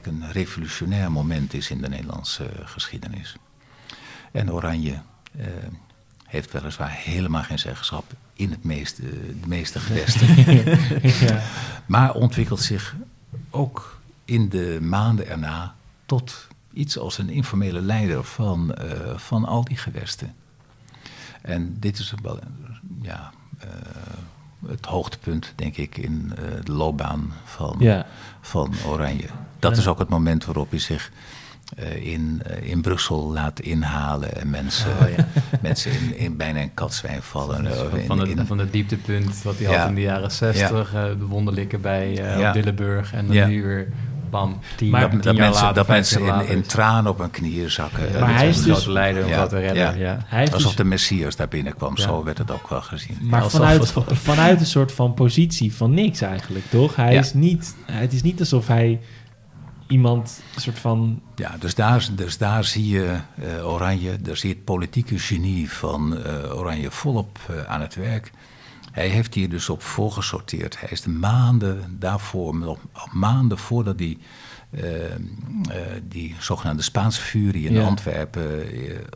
een 0.04 0.32
revolutionair 0.32 1.12
moment 1.12 1.54
is 1.54 1.70
in 1.70 1.82
de 1.82 1.90
Nederlandse 1.90 2.50
geschiedenis. 2.64 3.36
En 4.32 4.52
Oranje 4.52 5.02
heeft 6.28 6.52
weliswaar 6.52 6.92
helemaal 6.92 7.44
geen 7.44 7.60
zeggenschap 7.60 8.14
in 8.34 8.52
het 8.52 8.64
meeste, 8.64 9.02
de 9.42 9.48
meeste 9.48 9.80
gewesten. 9.80 10.28
ja. 11.28 11.42
Maar 11.86 12.14
ontwikkelt 12.14 12.62
zich 12.62 12.96
ook 13.50 14.00
in 14.26 14.50
de 14.50 14.78
maanden 14.82 15.28
erna 15.28 15.76
tot 16.06 16.48
iets 16.74 16.98
als 16.98 17.18
een 17.18 17.30
informele 17.30 17.82
leider 17.82 18.24
van, 18.24 18.76
uh, 18.82 19.18
van 19.18 19.46
al 19.46 19.64
die 19.64 19.78
gewesten. 19.78 20.36
En 21.42 21.78
dit 21.80 22.00
is 22.00 22.14
wel 22.22 22.40
ja, 23.02 23.32
uh, 23.64 23.72
het 24.70 24.86
hoogtepunt, 24.86 25.54
denk 25.56 25.78
ik, 25.78 25.98
in 25.98 26.32
uh, 26.32 26.46
de 26.64 26.72
loopbaan 26.72 27.34
van, 27.46 27.76
ja. 27.80 28.06
van 28.42 28.74
Oranje. 28.86 29.28
Dat 29.60 29.78
is 29.78 29.88
ook 29.88 30.00
het 30.00 30.10
moment 30.10 30.46
waarop 30.46 30.70
hij 30.70 30.80
zich 30.80 31.12
in, 32.00 32.42
uh, 32.52 32.70
in 32.70 32.82
Brussel 32.82 33.32
laat 33.32 33.60
inhalen 33.60 34.36
en 34.36 34.50
mensen, 34.50 34.92
oh, 35.02 35.10
ja. 35.18 35.28
mensen 35.62 35.92
in, 35.92 36.18
in 36.18 36.38
bijna 36.38 36.62
een 36.62 36.74
katzwijn 36.74 37.22
vallen. 37.22 37.66
Uh, 37.66 37.72
van, 38.06 38.20
het, 38.20 38.40
van 38.46 38.58
het 38.58 38.72
dieptepunt 38.72 39.44
wat 39.44 39.58
hij 39.58 39.72
ja. 39.72 39.80
had 39.80 39.90
in 39.90 39.96
de 39.96 40.02
jaren 40.02 40.32
zestig, 40.32 40.94
ja. 40.94 41.08
de 41.08 41.26
wonderlikken 41.26 41.82
bij 41.82 42.14
ja. 42.14 42.52
Dillenburg 42.52 43.14
en 43.14 43.28
dan 43.28 43.50
nu 43.50 43.64
weer 43.64 43.88
bam, 44.30 44.60
tien, 44.76 44.90
maar, 44.90 45.10
tien 45.10 45.22
dat 45.22 45.36
jaar 45.36 45.36
mensen, 45.36 45.62
later, 45.62 45.76
dat 45.76 45.88
mensen 45.88 46.22
in, 46.22 46.48
in 46.48 46.62
tranen 46.62 47.12
op 47.12 47.18
hun 47.18 47.32
knieën 47.32 47.72
zakken. 47.72 48.20
maar 48.20 48.36
hij 48.36 48.48
is 48.48 48.64
dus, 48.64 48.86
leider 48.86 49.26
om 49.26 49.32
dat 49.32 49.50
te 49.50 49.60
redden. 49.60 49.98
Ja. 49.98 50.18
Hij 50.26 50.52
Alsof 50.52 50.62
dus, 50.62 50.76
de 50.76 50.84
Messias 50.84 51.36
daar 51.36 51.48
binnenkwam, 51.48 51.98
zo 51.98 52.24
werd 52.24 52.38
het 52.38 52.52
ook 52.52 52.70
wel 52.70 52.82
gezien. 52.82 53.18
Maar 53.22 53.50
vanuit, 53.50 53.94
vanuit 54.08 54.60
een 54.60 54.66
soort 54.66 54.92
van 54.92 55.14
positie 55.14 55.74
van 55.74 55.94
niks 55.94 56.22
eigenlijk, 56.22 56.66
toch? 56.70 56.96
Hij 56.96 57.14
Ja. 57.14 57.20
is 57.20 57.34
niet, 57.34 57.76
het 57.92 58.14
is 58.14 58.22
niet 58.22 58.40
alsof 58.40 58.68
hij 58.68 59.00
iemand 59.88 60.42
een 60.56 60.62
soort 60.62 60.80
van... 60.80 61.22
Ja, 61.36 61.56
dus 61.60 61.76
daar, 61.76 62.10
dus 62.16 62.38
daar 62.38 62.64
zie 62.64 62.88
je 62.88 63.20
eh, 63.36 63.68
Oranje, 63.68 64.22
daar 64.22 64.38
zie 64.38 64.50
je 64.50 64.56
het 64.56 64.64
politieke 64.64 65.20
genie 65.20 65.72
van 65.72 66.18
eh, 66.18 66.58
Oranje 66.58 66.92
volop 66.92 67.40
eh, 67.50 67.64
aan 67.64 67.82
het 67.82 67.96
werk. 67.96 68.32
Hij 68.92 69.08
heeft 69.08 69.34
hier 69.34 69.50
dus 69.50 69.70
op 69.70 69.82
voorgesorteerd. 69.82 70.80
Hij 70.80 70.90
is 70.90 71.02
de 71.02 71.10
maanden 71.10 71.98
daarvoor, 72.00 72.78
maanden 73.12 73.58
voordat 73.58 74.02
uh, 74.02 74.16
die 76.04 76.36
zogenaamde 76.40 76.84
Spaanse 76.84 77.22
furie 77.22 77.70
in 77.70 77.82
Antwerpen 77.82 78.66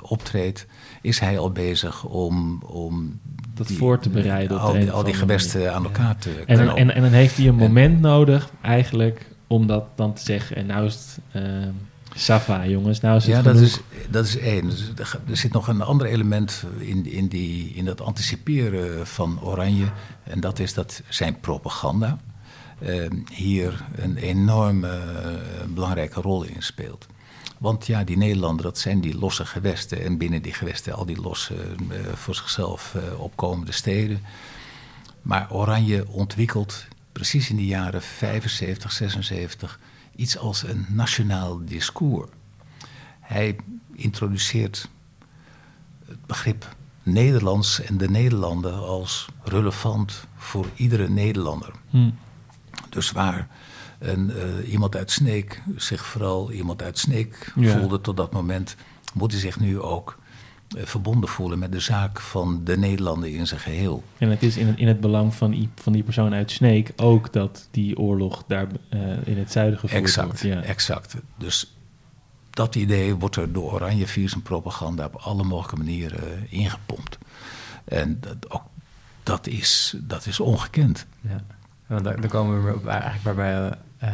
optreedt, 0.02 0.66
is 1.02 1.20
hij 1.20 1.40
al 1.40 1.52
bezig 1.52 2.04
om, 2.04 2.62
om 2.64 3.20
dat 3.54 3.72
voor 3.72 4.00
te 4.00 4.10
bereiden. 4.10 4.60
Al, 4.60 4.74
die, 4.74 4.92
al 4.92 5.04
die 5.04 5.14
gewesten 5.14 5.74
aan 5.74 5.84
elkaar 5.84 6.18
te 6.18 6.44
en, 6.46 6.60
en, 6.60 6.76
en, 6.76 6.96
en, 6.96 7.02
dan 7.02 7.12
heeft 7.12 7.38
hij 7.38 7.48
een 7.48 7.56
moment 7.56 8.02
nodig, 8.02 8.52
eigenlijk, 8.62 9.31
om 9.52 9.68
dat 9.68 9.86
dan 9.96 10.14
te 10.14 10.22
zeggen. 10.22 10.56
En 10.56 10.66
nou 10.66 10.86
is 10.86 10.94
het. 11.32 11.74
Safa, 12.16 12.68
jongens. 12.68 13.00
Nou 13.00 13.16
is 13.16 13.26
het 13.26 13.36
ja, 13.36 13.42
dat 13.42 13.56
is, 13.56 13.80
dat 14.10 14.26
is 14.26 14.38
één. 14.38 14.70
Dus 14.96 15.14
er 15.28 15.38
zit 15.38 15.54
nog 15.54 15.68
een 15.68 15.82
ander 15.82 16.08
element 16.08 16.64
in, 16.78 17.06
in, 17.06 17.28
die, 17.28 17.74
in 17.74 17.86
dat 17.86 18.02
anticiperen 18.02 19.08
van 19.08 19.42
Oranje. 19.42 19.86
En 20.24 20.40
dat 20.40 20.60
is 20.60 20.74
dat 20.74 21.02
zijn 21.10 21.40
propaganda 21.40 22.20
uh, 22.80 23.10
hier 23.34 23.84
een 23.96 24.18
enorme 24.18 24.88
uh, 24.88 25.74
belangrijke 25.74 26.22
rol 26.22 26.44
in 26.44 26.62
speelt. 26.64 27.08
Want 27.58 27.88
ja, 27.88 28.04
die 28.04 28.18
Nederlanden, 28.18 28.64
dat 28.64 28.78
zijn 28.78 29.02
die 29.02 29.18
losse 29.18 29.46
gewesten. 29.46 30.04
En 30.04 30.18
binnen 30.18 30.42
die 30.42 30.54
gewesten 30.54 30.94
al 30.94 31.06
die 31.06 31.22
losse, 31.22 31.54
uh, 31.54 31.98
voor 32.14 32.36
zichzelf 32.36 32.96
opkomende 33.18 33.72
steden. 33.72 34.22
Maar 35.22 35.52
Oranje 35.52 36.08
ontwikkelt 36.08 36.86
precies 37.12 37.50
in 37.50 37.56
de 37.56 37.66
jaren 37.66 38.02
75, 38.02 38.92
76 38.92 39.80
iets 40.16 40.38
als 40.38 40.64
een 40.64 40.86
nationaal 40.90 41.66
discours. 41.66 42.30
Hij 43.20 43.56
introduceert 43.94 44.90
het 46.06 46.26
begrip 46.26 46.76
Nederlands 47.04 47.82
en 47.82 47.98
de 47.98 48.10
Nederlanden 48.10 48.74
als 48.74 49.28
relevant 49.44 50.26
voor 50.36 50.68
iedere 50.76 51.10
Nederlander. 51.10 51.72
Hmm. 51.90 52.18
Dus 52.90 53.12
waar 53.12 53.48
een, 54.00 54.30
uh, 54.30 54.72
iemand 54.72 54.96
uit 54.96 55.12
Sneek 55.12 55.62
zich 55.76 56.06
vooral 56.06 56.52
iemand 56.52 56.82
uit 56.82 56.98
Sneek 56.98 57.54
voelde 57.56 58.02
tot 58.02 58.18
dat 58.18 58.34
moment, 58.34 58.76
moet 59.14 59.32
hij 59.32 59.42
zich 59.42 59.60
nu 59.60 59.80
ook 59.80 60.18
verbonden 60.78 61.30
voelen 61.30 61.60
met 61.60 61.72
de 61.72 61.80
zaak 61.80 62.20
van 62.20 62.62
de 62.64 62.78
Nederlanden 62.78 63.32
in 63.32 63.48
zijn 63.48 63.60
geheel. 63.60 64.04
En 64.18 64.30
het 64.30 64.44
is 64.44 64.58
in 64.58 64.68
het, 64.68 64.78
in 64.78 64.88
het 64.88 65.00
belang 65.00 65.34
van, 65.36 65.70
van 65.76 65.94
die 65.94 66.04
persoon 66.04 66.34
uit 66.34 66.52
Sneek 66.52 66.92
ook 66.96 67.34
dat 67.34 67.68
die 67.72 67.98
oorlog 67.98 68.44
daar 68.48 68.68
uh, 68.90 69.28
in 69.28 69.38
het 69.38 69.52
zuiden 69.52 69.80
gevoerd 69.80 70.02
exact, 70.02 70.28
wordt. 70.28 70.42
Ja. 70.42 70.62
Exact. 70.62 71.16
Dus 71.38 71.76
dat 72.50 72.76
idee 72.76 73.16
wordt 73.16 73.36
er 73.36 73.54
door 73.54 73.72
Oranje 73.72 74.08
via 74.08 74.28
zijn 74.28 74.42
propaganda 74.42 75.06
op 75.06 75.16
alle 75.16 75.44
mogelijke 75.44 75.78
manieren 75.78 76.48
ingepompt. 76.50 77.18
En 77.84 78.20
dat, 78.20 78.52
ook, 78.52 78.64
dat, 79.24 79.48
is, 79.48 79.96
dat 80.00 80.26
is 80.26 80.40
ongekend. 80.40 81.06
Ja. 81.22 81.44
Want 81.86 82.04
daar, 82.04 82.22
daar 82.22 82.30
komen 82.30 82.64
we 82.64 82.90
eigenlijk 82.90 83.24
waar 83.24 83.36
wij 83.36 83.74
uh, 84.04 84.10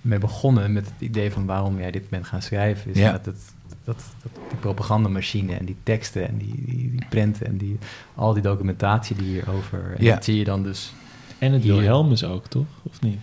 mee 0.00 0.18
begonnen 0.18 0.72
met 0.72 0.84
het 0.84 0.94
idee 0.98 1.32
van 1.32 1.46
waarom 1.46 1.78
jij 1.78 1.90
dit 1.90 2.08
bent 2.08 2.26
gaan 2.26 2.42
schrijven. 2.42 2.94
Is 2.94 3.00
dat, 3.00 3.24
het, 3.24 3.38
dat, 3.84 4.02
dat, 4.22 4.32
die 4.48 4.58
propagandamachine 4.58 5.54
en 5.54 5.64
die 5.64 5.76
teksten 5.82 6.28
en 6.28 6.38
die, 6.38 6.54
die, 6.66 6.90
die 6.90 7.06
prenten 7.08 7.46
en 7.46 7.56
die, 7.56 7.78
al 8.14 8.32
die 8.32 8.42
documentatie 8.42 9.16
die 9.16 9.26
hierover. 9.26 9.94
En 9.96 10.04
ja. 10.04 10.14
dat 10.14 10.24
zie 10.24 10.36
je 10.36 10.44
dan 10.44 10.62
dus. 10.62 10.92
En 11.38 11.52
het 11.52 11.64
Wilhelmus 11.64 12.24
ook, 12.24 12.46
toch? 12.46 12.66
Of 12.82 13.00
niet? 13.00 13.18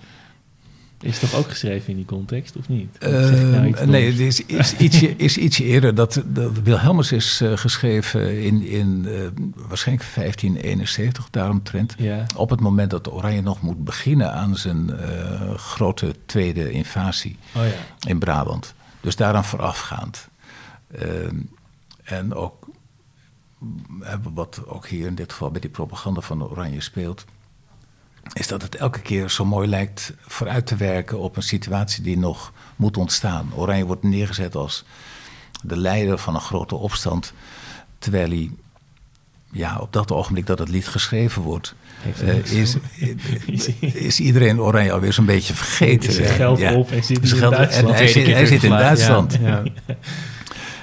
Is 1.02 1.20
toch 1.20 1.36
ook 1.36 1.50
geschreven 1.50 1.90
in 1.90 1.96
die 1.96 2.06
context, 2.06 2.56
of 2.56 2.70
niet? 2.70 2.98
Uh, 3.00 3.10
nou 3.10 3.88
nee, 3.88 4.12
het 4.12 4.20
is, 4.20 4.46
is, 4.46 4.76
ietsje, 4.78 5.16
is 5.16 5.38
ietsje 5.38 5.64
eerder. 5.64 5.96
Dat, 5.96 6.24
dat 6.26 6.52
Wilhelmus 6.64 7.12
is 7.12 7.42
uh, 7.42 7.58
geschreven 7.58 8.42
in, 8.42 8.62
in 8.62 9.06
uh, 9.08 9.28
waarschijnlijk 9.68 10.08
1571, 10.16 11.28
daaromtrent. 11.30 11.96
Ja. 11.98 12.26
Op 12.36 12.50
het 12.50 12.60
moment 12.60 12.92
dat 12.92 13.12
Oranje 13.12 13.42
nog 13.42 13.62
moet 13.62 13.84
beginnen 13.84 14.34
aan 14.34 14.56
zijn 14.56 14.92
grote 15.56 16.16
tweede 16.26 16.72
invasie 16.72 17.38
oh 17.56 17.62
ja. 17.64 18.10
in 18.10 18.20
Brabant. 18.20 18.74
Dus 19.02 19.16
daaraan 19.16 19.46
voorafgaand. 19.46 20.30
Ehm, 20.96 21.36
en 22.04 22.34
ook, 22.34 22.68
wat 24.34 24.62
ook 24.68 24.88
hier 24.88 25.08
in 25.08 25.16
dit 25.16 25.32
geval 25.32 25.52
bij 25.52 25.62
die 25.62 25.70
propaganda 25.70 26.22
van 26.22 26.44
Oranje 26.44 26.82
speelt 26.82 27.26
is 28.34 28.48
dat 28.48 28.62
het 28.62 28.76
elke 28.76 29.02
keer 29.02 29.30
zo 29.30 29.46
mooi 29.46 29.68
lijkt 29.68 30.14
vooruit 30.20 30.66
te 30.66 30.76
werken 30.76 31.20
op 31.20 31.36
een 31.36 31.44
situatie 31.44 32.04
die 32.04 32.18
nog 32.18 32.54
moet 32.76 32.98
ontstaan. 32.98 33.52
Oranje 33.56 33.86
wordt 33.86 34.04
neergezet 34.04 34.56
als 34.56 34.86
de 35.64 35.78
leider 35.78 36.18
van 36.18 36.36
een 36.36 36.42
grote 36.42 36.76
opstand, 36.76 37.34
terwijl 38.00 38.30
hij 38.30 38.52
ja, 39.52 39.78
op 39.80 39.94
dat 39.94 40.12
ogenblik 40.12 40.46
dat 40.46 40.60
het 40.60 40.70
lied 40.70 40.88
geschreven 40.88 41.42
wordt, 41.42 41.76
uh, 42.24 42.52
is, 42.52 42.78
is 43.80 44.20
iedereen 44.20 44.62
Oranje 44.62 44.92
alweer 44.92 45.14
zo'n 45.14 45.26
beetje 45.26 45.54
vergeten. 45.54 46.14
Zijn 46.14 46.28
geld 46.28 46.60
ja. 46.60 46.74
op 46.74 46.92
en 46.92 47.04
zit 47.04 47.32
in 47.32 47.40
Duitsland. 47.40 47.72
En 47.72 47.96
hij, 47.96 48.08
zit, 48.08 48.26
hij 48.26 48.46
zit 48.46 48.64
in 48.64 48.70
Duitsland. 48.70 49.38
Ja, 49.42 49.48
ja. 49.88 49.96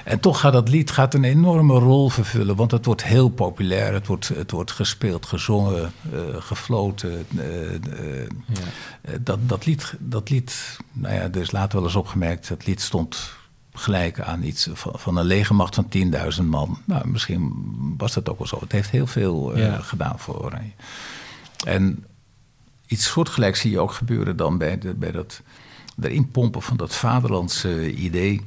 En 0.09 0.19
toch 0.19 0.39
gaat 0.39 0.53
dat 0.53 0.69
lied 0.69 0.91
gaat 0.91 1.13
een 1.13 1.23
enorme 1.23 1.79
rol 1.79 2.09
vervullen, 2.09 2.55
want 2.55 2.71
het 2.71 2.85
wordt 2.85 3.03
heel 3.03 3.29
populair. 3.29 3.93
Het 3.93 4.07
wordt, 4.07 4.27
het 4.27 4.51
wordt 4.51 4.71
gespeeld, 4.71 5.25
gezongen, 5.25 5.91
uh, 6.13 6.19
gefloten. 6.39 7.25
Uh, 7.35 7.71
uh, 7.71 8.27
ja. 8.45 9.17
dat, 9.21 9.49
dat, 9.49 9.65
lied, 9.65 9.93
dat 9.99 10.29
lied, 10.29 10.79
nou 10.91 11.13
ja, 11.13 11.21
er 11.21 11.35
is 11.35 11.51
later 11.51 11.77
wel 11.77 11.87
eens 11.87 11.95
opgemerkt, 11.95 12.47
dat 12.47 12.65
lied 12.65 12.81
stond 12.81 13.33
gelijk 13.73 14.19
aan 14.19 14.43
iets 14.43 14.69
van, 14.73 14.91
van 14.95 15.17
een 15.17 15.25
legermacht 15.25 15.75
van 15.75 15.87
10.000 16.39 16.43
man. 16.43 16.77
Nou, 16.85 17.07
misschien 17.07 17.53
was 17.97 18.13
dat 18.13 18.29
ook 18.29 18.37
wel 18.37 18.47
zo. 18.47 18.59
Het 18.59 18.71
heeft 18.71 18.89
heel 18.89 19.07
veel 19.07 19.57
ja. 19.57 19.77
gedaan 19.77 20.19
voor 20.19 20.43
Oranje. 20.43 20.71
En 21.65 22.05
iets 22.87 23.05
soortgelijks 23.05 23.59
zie 23.59 23.71
je 23.71 23.79
ook 23.79 23.91
gebeuren 23.91 24.37
dan 24.37 24.57
bij, 24.57 24.77
de, 24.77 24.93
bij 24.93 25.11
dat 25.11 25.41
erin 26.01 26.31
pompen 26.31 26.61
van 26.61 26.77
dat 26.77 26.95
vaderlandse 26.95 27.93
idee 27.93 28.41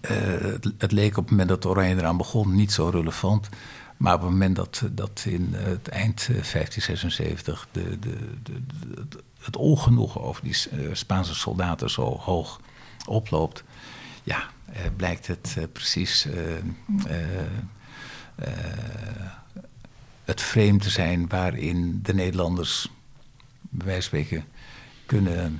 het, 0.00 0.72
het, 0.78 0.92
leek 0.92 1.16
op 1.16 1.22
het 1.22 1.30
moment 1.30 1.48
dat 1.48 1.66
Oranje 1.66 1.96
eraan 1.96 2.16
begon 2.16 2.54
niet 2.54 2.72
zo 2.72 2.88
relevant. 2.88 3.48
Maar 3.96 4.14
op 4.14 4.20
het 4.20 4.30
moment 4.30 4.56
dat, 4.56 4.82
dat 4.92 5.24
in 5.26 5.54
het 5.54 5.88
eind 5.88 6.26
1576 6.26 7.68
eh, 7.72 7.82
de, 7.82 7.98
de, 7.98 8.16
de, 8.42 9.22
het 9.38 9.56
ongenoegen 9.56 10.22
over 10.22 10.42
die 10.42 10.56
eh, 10.70 10.78
Spaanse 10.92 11.34
soldaten 11.34 11.90
zo 11.90 12.16
hoog 12.18 12.60
oploopt, 13.06 13.64
ja, 14.22 14.50
blijkt 14.96 15.26
het 15.26 15.56
precies 15.72 16.26
het 20.24 20.40
frame 20.40 20.78
te 20.78 20.90
zijn 20.90 21.28
waarin 21.28 22.00
de 22.02 22.14
Nederlanders, 22.14 22.90
bij 23.60 23.86
wijze 23.86 24.08
van 24.08 24.20
spreken, 24.20 24.44
kunnen 25.06 25.44
eh, 25.44 25.50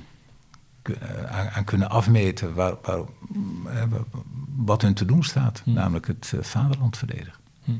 aan, 1.53 1.63
kunnen 1.63 1.89
afmeten 1.89 2.53
waar, 2.53 2.73
waar, 2.81 2.97
eh, 2.97 3.83
wat 4.55 4.81
hun 4.81 4.93
te 4.93 5.05
doen 5.05 5.23
staat. 5.23 5.61
Hm. 5.63 5.73
Namelijk 5.73 6.07
het 6.07 6.31
uh, 6.35 6.41
vaderland 6.41 6.97
verdedigen. 6.97 7.39
Hm. 7.63 7.71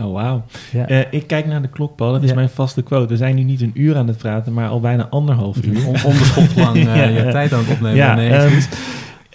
Oh, 0.00 0.12
wauw. 0.12 0.44
Ja. 0.72 0.90
Uh, 0.90 1.00
ik 1.10 1.26
kijk 1.26 1.46
naar 1.46 1.62
de 1.62 1.68
klok, 1.68 1.96
Paul. 1.96 2.12
Dat 2.12 2.22
is 2.22 2.34
mijn 2.34 2.48
vaste 2.48 2.82
quote. 2.82 3.08
We 3.08 3.16
zijn 3.16 3.34
nu 3.34 3.42
niet 3.42 3.60
een 3.60 3.72
uur 3.74 3.96
aan 3.96 4.06
het 4.06 4.18
praten, 4.18 4.52
maar 4.52 4.68
al 4.68 4.80
bijna 4.80 5.08
anderhalf 5.08 5.64
uur. 5.64 5.86
On 5.88 6.04
onbeschoft 6.04 6.56
lang 6.56 6.76
uh, 6.76 6.96
ja, 6.96 7.04
je 7.04 7.30
tijd 7.30 7.52
aan 7.52 7.58
het 7.58 7.70
opnemen. 7.70 7.96
Ja, 7.96 8.14
nee, 8.14 8.34
um, 8.34 8.58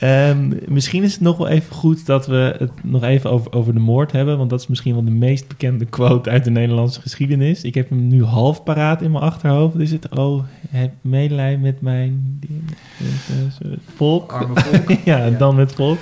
Um, 0.03 0.59
misschien 0.67 1.03
is 1.03 1.11
het 1.11 1.21
nog 1.21 1.37
wel 1.37 1.47
even 1.47 1.75
goed 1.75 2.05
dat 2.05 2.27
we 2.27 2.55
het 2.57 2.71
nog 2.83 3.03
even 3.03 3.31
over, 3.31 3.53
over 3.53 3.73
de 3.73 3.79
moord 3.79 4.11
hebben. 4.11 4.37
Want 4.37 4.49
dat 4.49 4.59
is 4.59 4.67
misschien 4.67 4.93
wel 4.93 5.03
de 5.03 5.11
meest 5.11 5.47
bekende 5.47 5.85
quote 5.85 6.29
uit 6.29 6.43
de 6.43 6.49
Nederlandse 6.49 7.01
geschiedenis. 7.01 7.63
Ik 7.63 7.73
heb 7.73 7.89
hem 7.89 8.07
nu 8.07 8.23
half 8.23 8.63
paraat 8.63 9.01
in 9.01 9.11
mijn 9.11 9.23
achterhoofd. 9.23 9.79
Is 9.79 9.91
het, 9.91 10.09
oh, 10.09 10.43
heb 10.69 10.93
medelijden 11.01 11.61
met 11.61 11.81
mijn 11.81 12.39
volk. 13.95 14.31
Arme 14.31 14.61
volk. 14.61 14.91
ja, 15.05 15.29
dan 15.29 15.55
met 15.55 15.73
volk. 15.73 16.01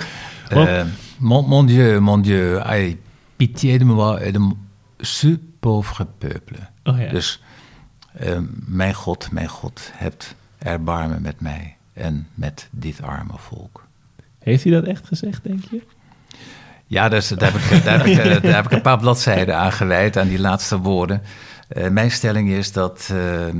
Uh, 0.52 0.82
mon, 1.18 1.48
mon, 1.48 1.66
Dieu, 1.66 2.00
mon 2.00 2.22
Dieu, 2.22 2.58
ai 2.58 2.98
pitié 3.36 3.78
de 3.78 3.84
moi 3.84 4.20
et 4.20 4.32
de 4.32 4.50
ce 4.98 5.38
pauvre 5.60 6.06
peuple. 6.18 6.58
Oh, 6.84 6.98
ja. 6.98 7.10
Dus 7.10 7.42
uh, 8.24 8.38
mijn 8.66 8.94
God, 8.94 9.28
mijn 9.32 9.48
God, 9.48 9.90
hebt 9.94 10.34
erbarmen 10.58 11.22
met 11.22 11.40
mij 11.40 11.76
en 11.92 12.26
met 12.34 12.68
dit 12.70 13.02
arme 13.02 13.34
volk. 13.36 13.81
Heeft 14.42 14.64
hij 14.64 14.72
dat 14.72 14.84
echt 14.84 15.06
gezegd, 15.06 15.44
denk 15.44 15.64
je? 15.70 15.82
Ja, 16.86 17.08
dus, 17.08 17.28
daar, 17.28 17.52
heb 17.52 17.60
ik, 17.60 17.84
daar, 17.84 17.98
heb 17.98 18.06
ik, 18.06 18.18
eh, 18.18 18.42
daar 18.42 18.54
heb 18.54 18.64
ik 18.64 18.70
een 18.70 18.80
paar 18.80 18.98
bladzijden 18.98 19.56
aan 19.56 19.72
gewijd, 19.72 20.16
aan 20.16 20.28
die 20.28 20.40
laatste 20.40 20.78
woorden. 20.78 21.22
Uh, 21.76 21.88
mijn 21.88 22.10
stelling 22.10 22.50
is 22.50 22.72
dat, 22.72 23.08
uh, 23.12 23.46
uh, 23.46 23.54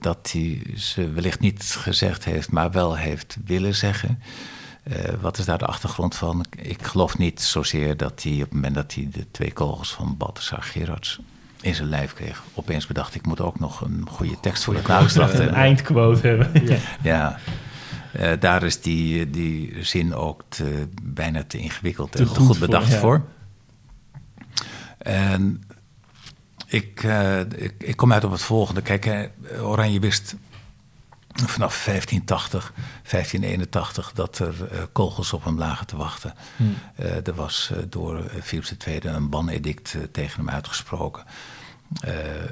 dat 0.00 0.30
hij 0.32 0.62
ze 0.76 1.10
wellicht 1.10 1.40
niet 1.40 1.76
gezegd 1.78 2.24
heeft, 2.24 2.50
maar 2.50 2.70
wel 2.70 2.96
heeft 2.96 3.36
willen 3.44 3.74
zeggen. 3.74 4.22
wat 5.20 5.38
is 5.38 5.44
daar 5.44 5.58
de 5.58 5.66
achtergrond 5.66 6.14
van? 6.14 6.44
Ik 6.56 6.82
geloof 6.82 7.18
niet 7.18 7.40
zozeer 7.42 7.96
dat 7.96 8.22
hij 8.22 8.32
op 8.32 8.40
het 8.40 8.52
moment 8.52 8.74
dat 8.74 8.94
hij 8.94 9.08
de 9.12 9.26
twee 9.30 9.52
kogels 9.52 9.92
van 9.92 10.16
Balthasar 10.18 10.62
Gerards 10.62 11.20
in 11.60 11.74
zijn 11.74 11.88
lijf 11.88 12.14
kreeg, 12.14 12.42
opeens 12.54 12.86
bedacht 12.86 13.14
ik 13.14 13.26
moet 13.26 13.40
ook 13.40 13.58
nog 13.58 13.80
een 13.80 14.06
goede 14.10 14.40
tekst 14.40 14.64
voor 14.64 14.74
de 14.74 14.80
nageslacht 14.86 15.32
hebben. 15.32 15.48
Een 15.48 15.54
eindquote 15.54 16.26
hebben. 16.26 16.66
ja. 16.66 16.76
ja. 17.02 17.38
Uh, 18.16 18.32
daar 18.40 18.62
is 18.62 18.80
die, 18.80 19.30
die 19.30 19.84
zin 19.84 20.14
ook 20.14 20.42
te, 20.48 20.88
bijna 21.02 21.44
te 21.44 21.58
ingewikkeld 21.58 22.12
te 22.12 22.18
en 22.18 22.26
goed, 22.26 22.58
bedacht 22.58 22.94
voor. 22.94 23.22
En 24.98 25.62
ik, 26.66 27.02
ik, 27.56 27.74
ik, 27.78 27.96
kom 27.96 28.12
uit 28.12 28.24
op 28.24 28.30
het 28.30 28.42
volgende. 28.42 28.82
Kijk, 28.82 29.30
Oranje 29.60 30.00
wist 30.00 30.36
vanaf 31.34 31.84
1580, 31.84 32.72
1581 32.74 34.12
dat 34.12 34.38
er 34.38 34.88
kogels 34.92 35.32
op 35.32 35.44
hem 35.44 35.58
lagen 35.58 35.86
te 35.86 35.96
wachten. 35.96 36.34
Hmm. 36.56 36.74
er 37.24 37.34
was 37.34 37.72
door 37.88 38.30
Philips 38.42 38.74
II 38.86 39.00
een 39.02 39.28
banedict 39.28 39.96
tegen 40.12 40.38
hem 40.38 40.50
uitgesproken. 40.50 41.24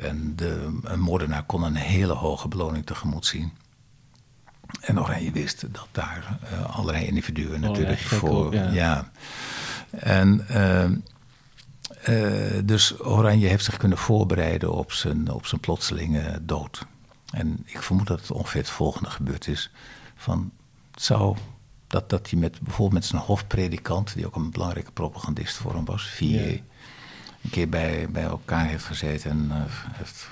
en 0.03 0.33
de, 0.37 0.79
een 0.83 1.01
moordenaar 1.01 1.43
kon 1.43 1.63
een 1.63 1.77
hele 1.77 2.13
hoge 2.13 2.49
beloning 2.49 2.87
tegemoet 2.87 3.27
zien. 3.27 3.53
En 4.81 5.01
Oranje 5.01 5.31
wist 5.31 5.61
dat 5.61 5.89
daar 5.93 6.39
uh, 6.53 6.77
allerlei 6.77 7.07
individuen 7.07 7.61
natuurlijk 7.61 7.99
voor. 8.01 8.55
ja. 8.55 9.11
En 9.91 10.47
uh, 10.51 10.85
uh, 12.09 12.61
dus 12.65 13.01
Oranje 13.01 13.47
heeft 13.47 13.65
zich 13.65 13.77
kunnen 13.77 13.99
voorbereiden 13.99 14.73
op 14.73 14.93
zijn, 14.93 15.31
op 15.31 15.47
zijn 15.47 15.61
plotselinge 15.61 16.39
dood. 16.43 16.87
En 17.31 17.63
ik 17.65 17.83
vermoed 17.83 18.07
dat 18.07 18.21
het 18.21 18.31
ongeveer 18.31 18.61
het 18.61 18.71
volgende 18.71 19.11
gebeurd 19.11 19.47
is. 19.47 19.71
Van, 20.17 20.51
zou 20.95 21.37
dat, 21.87 22.11
dat 22.11 22.31
hij 22.31 22.39
met, 22.39 22.61
bijvoorbeeld 22.61 23.01
met 23.01 23.05
zijn 23.05 23.23
hofpredikant, 23.23 24.15
die 24.15 24.27
ook 24.27 24.37
een 24.37 24.51
belangrijke 24.51 24.93
propagandist 24.93 25.57
voor 25.57 25.75
hem 25.75 25.85
was, 25.85 26.07
Vier, 26.07 26.63
een 27.43 27.51
keer 27.51 27.69
bij, 27.69 28.07
bij 28.11 28.23
elkaar 28.23 28.67
heeft 28.67 28.85
gezeten 28.85 29.31
en 29.31 29.51
heeft 29.93 30.29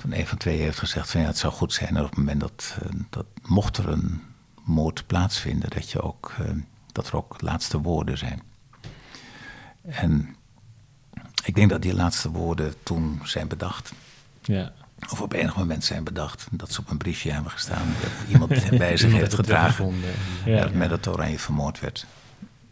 toen 0.00 0.18
een 0.18 0.26
van 0.26 0.38
twee 0.38 0.60
heeft 0.60 0.78
gezegd 0.78 1.10
van 1.10 1.20
ja, 1.20 1.26
het 1.26 1.38
zou 1.38 1.52
goed 1.52 1.72
zijn 1.72 1.94
dat 1.94 2.02
op 2.02 2.08
het 2.10 2.18
moment 2.18 2.40
dat, 2.40 2.76
uh, 2.82 3.00
dat 3.10 3.26
mocht 3.42 3.76
er 3.76 3.88
een 3.88 4.22
moord 4.64 5.06
plaatsvinden, 5.06 5.70
dat, 5.70 5.90
je 5.90 6.02
ook, 6.02 6.32
uh, 6.40 6.50
dat 6.92 7.08
er 7.08 7.16
ook 7.16 7.40
laatste 7.40 7.80
woorden 7.80 8.18
zijn. 8.18 8.42
En 9.82 10.36
ik 11.44 11.54
denk 11.54 11.70
dat 11.70 11.82
die 11.82 11.94
laatste 11.94 12.30
woorden 12.30 12.74
toen 12.82 13.20
zijn 13.24 13.48
bedacht. 13.48 13.92
Ja. 14.42 14.72
Of 15.10 15.20
op 15.20 15.32
enig 15.32 15.56
moment 15.56 15.84
zijn 15.84 16.04
bedacht. 16.04 16.46
Dat 16.50 16.72
ze 16.72 16.80
op 16.80 16.90
een 16.90 16.98
briefje 16.98 17.32
hebben 17.32 17.52
gestaan. 17.52 17.86
Dat 18.00 18.28
iemand 18.28 18.70
bij 18.78 18.96
zich 18.96 19.12
heeft 19.12 19.34
gedragen. 19.34 19.94
Ja, 20.44 20.56
ja. 20.56 20.70
Met 20.72 20.90
het 20.90 21.06
oranje 21.06 21.38
vermoord 21.38 21.80
werd. 21.80 22.06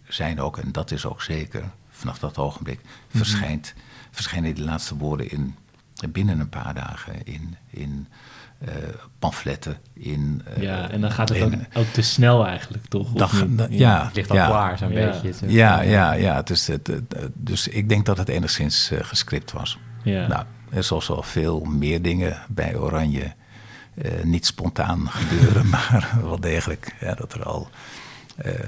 Zijn 0.08 0.40
ook, 0.40 0.58
en 0.58 0.72
dat 0.72 0.90
is 0.90 1.06
ook 1.06 1.22
zeker, 1.22 1.70
vanaf 1.90 2.18
dat 2.18 2.38
ogenblik, 2.38 2.80
mhm. 2.80 3.16
verschijnt, 3.16 3.74
verschijnen 4.10 4.54
die 4.54 4.64
laatste 4.64 4.96
woorden 4.96 5.30
in 5.30 5.56
binnen 6.08 6.40
een 6.40 6.48
paar 6.48 6.74
dagen 6.74 7.24
in, 7.24 7.56
in 7.70 8.08
uh, 8.62 8.68
pamfletten. 9.18 9.78
In, 9.92 10.42
uh, 10.56 10.62
ja, 10.62 10.90
en 10.90 11.00
dan 11.00 11.10
gaat 11.10 11.28
het 11.28 11.42
ook, 11.42 11.52
ook, 11.72 11.86
te 11.86 12.02
snel 12.02 12.46
eigenlijk, 12.46 12.86
toch? 12.86 13.08
Ja, 13.70 14.04
het 14.04 14.14
ligt 14.14 14.30
al 14.30 14.36
klaar, 14.36 14.78
zo'n 14.78 14.92
ja. 14.92 15.20
beetje. 15.22 15.50
Ja, 15.52 15.80
ja, 15.80 16.12
ja. 16.12 16.36
Het 16.36 16.50
is, 16.50 16.66
het, 16.66 16.90
dus 17.34 17.68
ik 17.68 17.88
denk 17.88 18.06
dat 18.06 18.18
het 18.18 18.28
enigszins 18.28 18.92
uh, 18.92 18.98
gescript 19.02 19.52
was. 19.52 19.78
Ja. 20.02 20.26
Nou, 20.26 20.44
er 20.70 20.84
zoals 20.84 21.10
al 21.10 21.22
veel 21.22 21.60
meer 21.60 22.02
dingen 22.02 22.38
bij 22.48 22.76
Oranje 22.76 23.32
niet 24.22 24.46
spontaan 24.46 25.10
gebeuren, 25.20 25.68
maar 25.68 26.18
wel 26.22 26.40
degelijk 26.40 26.94
ja, 27.00 27.14
dat 27.14 27.32
er 27.32 27.44
al 27.44 27.68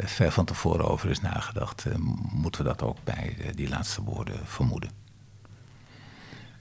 ver 0.05 0.33
van 0.33 0.45
tevoren 0.45 0.89
over 0.89 1.11
is 1.11 1.21
nagedacht. 1.21 1.85
moeten 2.33 2.63
we 2.63 2.69
dat 2.69 2.83
ook 2.83 2.97
bij 3.05 3.37
die 3.55 3.69
laatste 3.69 4.03
woorden 4.03 4.41
vermoeden. 4.45 4.91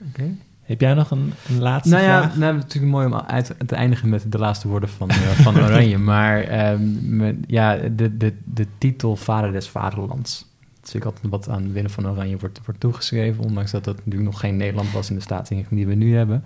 Oké. 0.07 0.37
Heb 0.69 0.81
jij 0.81 0.93
nog 0.93 1.11
een, 1.11 1.33
een 1.47 1.59
laatste 1.59 1.89
nou 1.95 2.03
ja, 2.03 2.21
vraag? 2.21 2.37
Nou, 2.37 2.55
natuurlijk 2.55 2.91
mooi 2.91 3.05
om 3.05 3.13
uit 3.13 3.55
te 3.65 3.75
eindigen 3.75 4.09
met 4.09 4.31
de 4.31 4.37
laatste 4.37 4.67
woorden 4.67 4.89
van, 4.89 5.11
uh, 5.11 5.17
van 5.17 5.57
Oranje. 5.63 5.97
maar 5.97 6.71
um, 6.71 7.43
ja, 7.47 7.75
de, 7.75 8.17
de, 8.17 8.33
de 8.43 8.67
titel 8.77 9.15
Vader 9.15 9.51
des 9.51 9.69
Vaderlands. 9.69 10.39
Dat 10.39 10.87
is 10.87 10.93
natuurlijk 10.93 11.05
altijd 11.05 11.31
wat 11.31 11.49
aan 11.49 11.71
Willem 11.71 11.89
van 11.89 12.07
Oranje 12.07 12.37
wordt, 12.37 12.59
wordt 12.65 12.79
toegeschreven. 12.79 13.43
Ondanks 13.43 13.71
dat 13.71 13.83
dat 13.83 13.95
natuurlijk 13.95 14.23
nog 14.23 14.39
geen 14.39 14.57
Nederland 14.57 14.91
was 14.91 15.09
in 15.09 15.15
de 15.15 15.21
staatsinrichting 15.21 15.79
die 15.79 15.89
we 15.89 15.95
nu 15.95 16.15
hebben. 16.15 16.43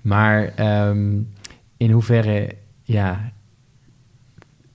Maar 0.00 0.52
um, 0.88 1.32
in 1.76 1.90
hoeverre 1.90 2.54
ja, 2.82 3.32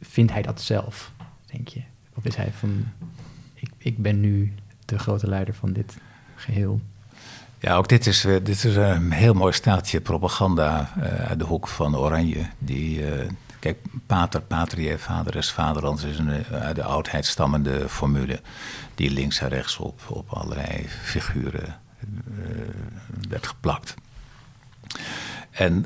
vindt 0.01 0.31
hij 0.31 0.41
dat 0.41 0.61
zelf, 0.61 1.11
denk 1.45 1.67
je? 1.67 1.81
Of 2.15 2.25
is 2.25 2.35
hij 2.35 2.51
van, 2.51 2.85
ik, 3.53 3.69
ik 3.77 3.97
ben 3.97 4.19
nu 4.19 4.53
de 4.85 4.99
grote 4.99 5.27
leider 5.27 5.53
van 5.53 5.73
dit 5.73 5.97
geheel? 6.35 6.81
Ja, 7.63 7.75
ook 7.75 7.87
dit 7.87 8.07
is, 8.07 8.21
dit 8.21 8.63
is 8.63 8.75
een 8.75 9.11
heel 9.11 9.33
mooi 9.33 9.53
staaltje 9.53 10.01
propaganda 10.01 10.93
uh, 10.97 11.03
uit 11.03 11.39
de 11.39 11.45
hoek 11.45 11.67
van 11.67 11.97
Oranje. 11.97 12.45
Die, 12.57 12.99
uh, 12.99 13.29
kijk, 13.59 13.77
pater, 14.05 14.41
patrie, 14.41 14.97
vader 14.97 15.35
is 15.35 15.51
vaderland 15.51 16.03
is 16.03 16.19
een 16.19 16.29
eh, 16.29 16.61
uit 16.61 16.75
de 16.75 16.83
oudheid 16.83 17.25
stammende 17.25 17.89
formule. 17.89 18.41
Die 18.95 19.11
links 19.11 19.39
en 19.39 19.49
rechts 19.49 19.77
op, 19.77 20.01
op 20.07 20.29
allerlei 20.29 20.85
figuren 21.03 21.79
werd 23.29 23.47
geplakt. 23.47 23.95
En 25.51 25.85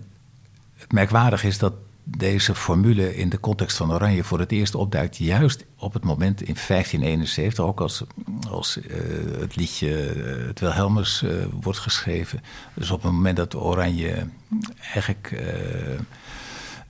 het 0.75 0.91
merkwaardig 0.91 1.43
is 1.43 1.57
dat 1.57 1.73
deze 2.09 2.55
formule 2.55 3.15
in 3.15 3.29
de 3.29 3.39
context 3.39 3.77
van 3.77 3.91
Oranje 3.91 4.23
voor 4.23 4.39
het 4.39 4.51
eerst 4.51 4.75
opduikt, 4.75 5.17
juist 5.17 5.65
op 5.77 5.93
het 5.93 6.03
moment 6.03 6.41
in 6.41 6.55
1571, 6.67 7.65
ook 7.65 7.81
als, 7.81 8.03
als 8.49 8.77
uh, 8.77 8.95
het 9.39 9.55
liedje 9.55 10.15
uh, 10.15 10.47
het 10.47 10.59
Wilhelmus 10.59 11.21
uh, 11.21 11.31
wordt 11.61 11.79
geschreven. 11.79 12.41
Dus 12.73 12.91
op 12.91 13.03
het 13.03 13.11
moment 13.11 13.37
dat 13.37 13.55
Oranje 13.55 14.27
eigenlijk 14.93 15.43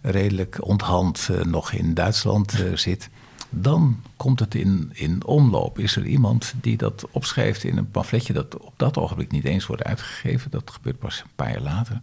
redelijk 0.01 0.57
onthand 0.65 1.29
nog 1.43 1.71
in 1.71 1.93
Duitsland 1.93 2.63
zit. 2.73 3.09
Dan 3.49 4.01
komt 4.15 4.39
het 4.39 4.55
in, 4.55 4.89
in 4.93 5.25
omloop. 5.25 5.79
Is 5.79 5.95
er 5.95 6.05
iemand 6.05 6.53
die 6.61 6.77
dat 6.77 7.07
opschrijft 7.11 7.63
in 7.63 7.77
een 7.77 7.91
pamfletje 7.91 8.33
dat 8.33 8.57
op 8.57 8.73
dat 8.77 8.97
ogenblik 8.97 9.31
niet 9.31 9.45
eens 9.45 9.65
wordt 9.65 9.83
uitgegeven? 9.83 10.51
Dat 10.51 10.71
gebeurt 10.71 10.99
pas 10.99 11.21
een 11.21 11.31
paar 11.35 11.51
jaar 11.51 11.61
later. 11.61 12.01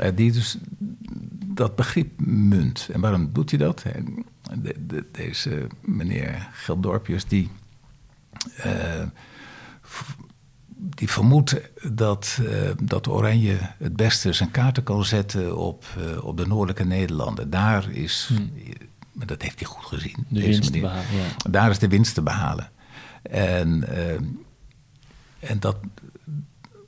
Uh, 0.00 0.08
die 0.14 0.32
dus 0.32 0.58
dat 1.46 1.76
begrip 1.76 2.20
munt. 2.26 2.88
En 2.92 3.00
waarom 3.00 3.32
doet 3.32 3.50
hij 3.50 3.58
dat? 3.58 3.82
De, 4.62 4.86
de, 4.86 5.06
deze 5.12 5.66
meneer 5.80 6.48
Geldorpjes, 6.52 7.24
die, 7.24 7.50
uh, 8.66 9.02
die 10.76 11.10
vermoedt 11.10 11.60
dat, 11.92 12.38
uh, 12.42 12.70
dat 12.82 13.08
Oranje 13.08 13.56
het 13.60 13.96
beste 13.96 14.32
zijn 14.32 14.50
kaarten 14.50 14.82
kan 14.82 15.04
zetten 15.04 15.56
op, 15.56 15.84
op 16.20 16.36
de 16.36 16.46
noordelijke 16.46 16.84
Nederlanden. 16.84 17.50
Daar 17.50 17.90
is, 17.90 18.30
hmm. 18.34 18.50
maar 19.12 19.26
dat 19.26 19.42
heeft 19.42 19.58
hij 19.58 19.68
goed 19.68 19.84
gezien. 19.84 20.26
De 20.28 20.40
winst 20.40 20.72
te 20.72 20.80
behalen, 20.80 21.16
ja. 21.16 21.50
Daar 21.50 21.70
is 21.70 21.78
de 21.78 21.88
winst 21.88 22.14
te 22.14 22.22
behalen. 22.22 22.70
En, 23.22 23.88
en 25.38 25.60
dat, 25.60 25.76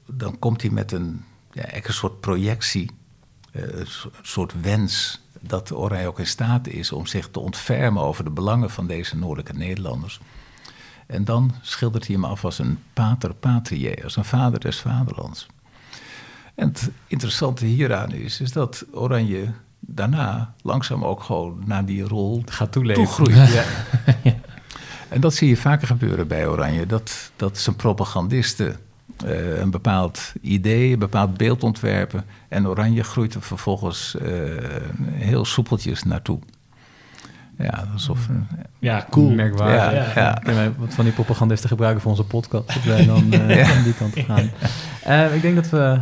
dan 0.07 0.39
komt 0.39 0.63
hij 0.63 0.71
met 0.71 0.93
een, 0.93 1.25
ja, 1.57 1.75
een 1.75 1.93
soort 1.93 2.21
projectie 2.21 2.91
een 3.53 3.79
eh, 3.79 3.87
soort 4.23 4.61
wens 4.61 5.21
dat 5.41 5.73
Oranje 5.73 6.07
ook 6.07 6.19
in 6.19 6.27
staat 6.27 6.67
is 6.67 6.93
om 6.93 7.07
zich 7.07 7.29
te 7.29 7.41
ontfermen 7.41 8.03
over 8.03 8.25
de 8.25 8.31
belangen 8.31 8.71
van 8.71 8.87
deze 8.87 9.17
noordelijke 9.17 9.53
Nederlanders. 9.53 10.21
En 11.07 11.25
dan 11.25 11.55
schildert 11.63 12.07
hij 12.07 12.15
hem 12.15 12.25
af 12.25 12.45
als 12.45 12.59
een 12.59 12.79
pater 12.93 13.35
patriae, 13.35 14.05
als 14.05 14.17
een 14.17 14.25
vader 14.25 14.61
des 14.61 14.79
vaderlands. 14.79 15.47
En 16.55 16.69
het 16.69 16.91
interessante 17.07 17.65
hieraan 17.65 18.13
is, 18.13 18.41
is 18.41 18.53
dat 18.53 18.85
Oranje 18.93 19.53
daarna 19.81 20.55
langzaam 20.63 21.05
ook 21.05 21.23
gewoon 21.23 21.63
naar 21.65 21.85
die 21.85 22.03
rol 22.03 22.43
gaat 22.47 22.73
toeleven. 22.73 23.33
Ja. 23.53 23.65
En 25.09 25.21
dat 25.21 25.35
zie 25.35 25.49
je 25.49 25.57
vaker 25.57 25.87
gebeuren 25.87 26.29
bij 26.29 26.49
Oranje, 26.49 26.87
dat, 26.87 27.31
dat 27.37 27.59
zijn 27.59 27.77
propagandisten 27.77 28.77
uh, 29.25 29.59
een 29.59 29.71
bepaald 29.71 30.33
idee, 30.41 30.93
een 30.93 30.99
bepaald 30.99 31.37
beeld 31.37 31.63
ontwerpen. 31.63 32.25
En 32.49 32.69
Oranje 32.69 33.03
groeit 33.03 33.35
er 33.35 33.43
vervolgens 33.43 34.17
uh, 34.23 34.31
heel 35.13 35.45
soepeltjes 35.45 36.03
naartoe. 36.03 36.39
Ja, 37.59 37.89
alsof... 37.93 38.29
Uh, 38.31 38.37
ja, 38.79 39.07
cool. 39.11 39.31
Merkwaardig. 39.31 40.15
Ja, 40.15 40.41
ja. 40.45 40.53
ja. 40.53 40.73
Wat 40.79 40.95
van 40.95 41.05
die 41.05 41.15
propagandisten 41.15 41.69
gebruiken 41.69 42.03
voor 42.03 42.11
onze 42.11 42.25
podcast. 42.25 42.67
Dat 42.67 42.85
wij 42.85 43.07
dan 43.07 43.35
uh, 43.35 43.83
die 43.85 43.95
kant 43.95 44.15
gaan. 44.17 44.51
ik 45.37 45.43
denk 45.43 45.55
dat 45.55 45.71
we 45.71 45.99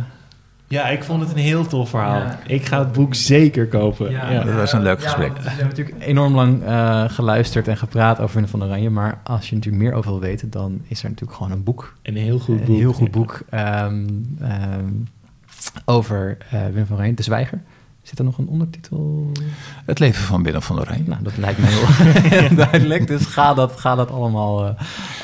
ja, 0.67 0.87
ik 0.87 1.03
vond 1.03 1.21
het 1.21 1.31
een 1.31 1.37
heel 1.37 1.67
tof 1.67 1.89
verhaal. 1.89 2.21
Ik 2.47 2.65
ga 2.65 2.79
het 2.79 2.91
boek 2.91 3.15
zeker 3.15 3.67
kopen. 3.67 4.11
Ja, 4.11 4.43
Dat 4.43 4.55
was 4.55 4.73
een 4.73 4.81
leuk 4.81 5.03
gesprek. 5.03 5.37
we 5.37 5.49
hebben 5.49 5.67
natuurlijk 5.67 6.03
enorm 6.03 6.35
lang 6.35 6.63
uh, 6.63 7.03
geluisterd 7.07 7.67
en 7.67 7.77
gepraat 7.77 8.19
over 8.19 8.33
Willem 8.33 8.49
van 8.49 8.63
Oranje. 8.63 8.89
Maar 8.89 9.19
als 9.23 9.49
je 9.49 9.55
natuurlijk 9.55 9.83
meer 9.83 9.93
over 9.93 10.11
wil 10.11 10.19
weten, 10.19 10.49
dan 10.49 10.81
is 10.87 11.03
er 11.03 11.09
natuurlijk 11.09 11.37
gewoon 11.37 11.51
een 11.51 11.63
boek. 11.63 11.95
Een 12.01 12.17
heel 12.17 12.39
goed 12.39 12.57
boek. 12.57 12.67
Een 12.67 12.75
heel 12.75 12.93
goed 12.93 13.11
boek 13.11 13.41
um, 13.51 14.37
um, 14.41 15.07
over 15.85 16.37
uh, 16.53 16.65
Willem 16.65 16.85
van 16.85 16.95
Oranje, 16.95 17.13
De 17.13 17.23
Zwijger. 17.23 17.61
Zit 18.01 18.19
er 18.19 18.25
nog 18.25 18.37
een 18.37 18.47
ondertitel? 18.47 19.31
Het 19.85 19.99
leven 19.99 20.23
van 20.23 20.43
Willem 20.43 20.61
van 20.61 20.79
Oranje. 20.79 21.03
Nou, 21.05 21.23
dat 21.23 21.37
lijkt 21.37 21.59
me 21.59 21.65
heel 21.67 22.55
duidelijk. 22.65 23.07
Dus 23.07 23.25
ga 23.25 23.53
dat, 23.53 23.79
ga 23.79 23.95
dat 23.95 24.11
allemaal, 24.11 24.65
uh, 24.65 24.71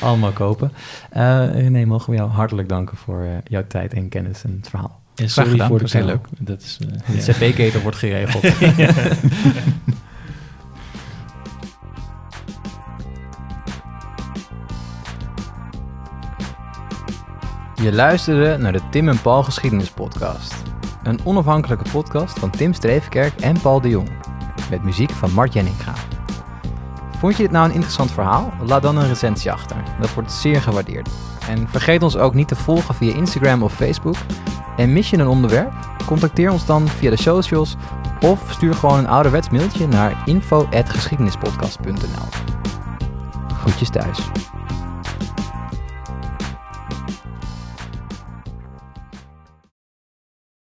allemaal 0.00 0.32
kopen. 0.32 0.72
René, 1.10 1.84
mogen 1.84 2.10
we 2.10 2.16
jou 2.16 2.30
hartelijk 2.30 2.68
danken 2.68 2.96
voor 2.96 3.26
jouw 3.44 3.64
tijd 3.66 3.94
en 3.94 4.08
kennis 4.08 4.44
en 4.44 4.56
het 4.60 4.68
verhaal. 4.68 5.01
En 5.14 5.30
sorry 5.30 5.66
voor 5.66 5.78
de 5.78 5.86
heel 5.88 6.04
leuk. 6.04 6.26
Dat 6.38 6.60
is, 6.60 6.78
uh, 6.82 7.16
de 7.16 7.32
cv-ketel 7.32 7.80
wordt 7.80 7.96
geregeld. 7.96 8.42
Je 17.82 17.92
luisterde 17.92 18.56
naar 18.56 18.72
de 18.72 18.80
Tim 18.90 19.08
en 19.08 19.20
Paul 19.20 19.42
Geschiedenis 19.42 19.90
Podcast. 19.90 20.54
Een 21.02 21.20
onafhankelijke 21.24 21.90
podcast 21.90 22.38
van 22.38 22.50
Tim 22.50 22.72
Streefkerk 22.72 23.40
en 23.40 23.60
Paul 23.60 23.80
de 23.80 23.88
Jong. 23.88 24.10
Met 24.70 24.82
muziek 24.82 25.10
van 25.10 25.32
Mart 25.32 25.52
Jenninga. 25.52 25.94
Vond 27.18 27.36
je 27.36 27.42
dit 27.42 27.52
nou 27.52 27.68
een 27.68 27.74
interessant 27.74 28.10
verhaal? 28.10 28.52
Laat 28.66 28.82
dan 28.82 28.96
een 28.96 29.08
recensie 29.08 29.52
achter. 29.52 29.76
Dat 30.00 30.14
wordt 30.14 30.32
zeer 30.32 30.60
gewaardeerd. 30.60 31.08
En 31.48 31.68
vergeet 31.68 32.02
ons 32.02 32.16
ook 32.16 32.34
niet 32.34 32.48
te 32.48 32.56
volgen 32.56 32.94
via 32.94 33.14
Instagram 33.14 33.62
of 33.62 33.74
Facebook. 33.74 34.16
En 34.76 34.92
mis 34.92 35.10
je 35.10 35.18
een 35.18 35.28
onderwerp? 35.28 35.72
Contacteer 36.06 36.50
ons 36.50 36.66
dan 36.66 36.88
via 36.88 37.10
de 37.10 37.16
socials 37.16 37.76
of 38.20 38.40
stuur 38.48 38.74
gewoon 38.74 38.98
een 38.98 39.08
ouderwets 39.08 39.50
mailtje 39.50 39.88
naar 39.88 40.22
info.geschiedenispodcast.nl 40.24 42.28
Groetjes 43.54 43.90
thuis. 43.90 44.18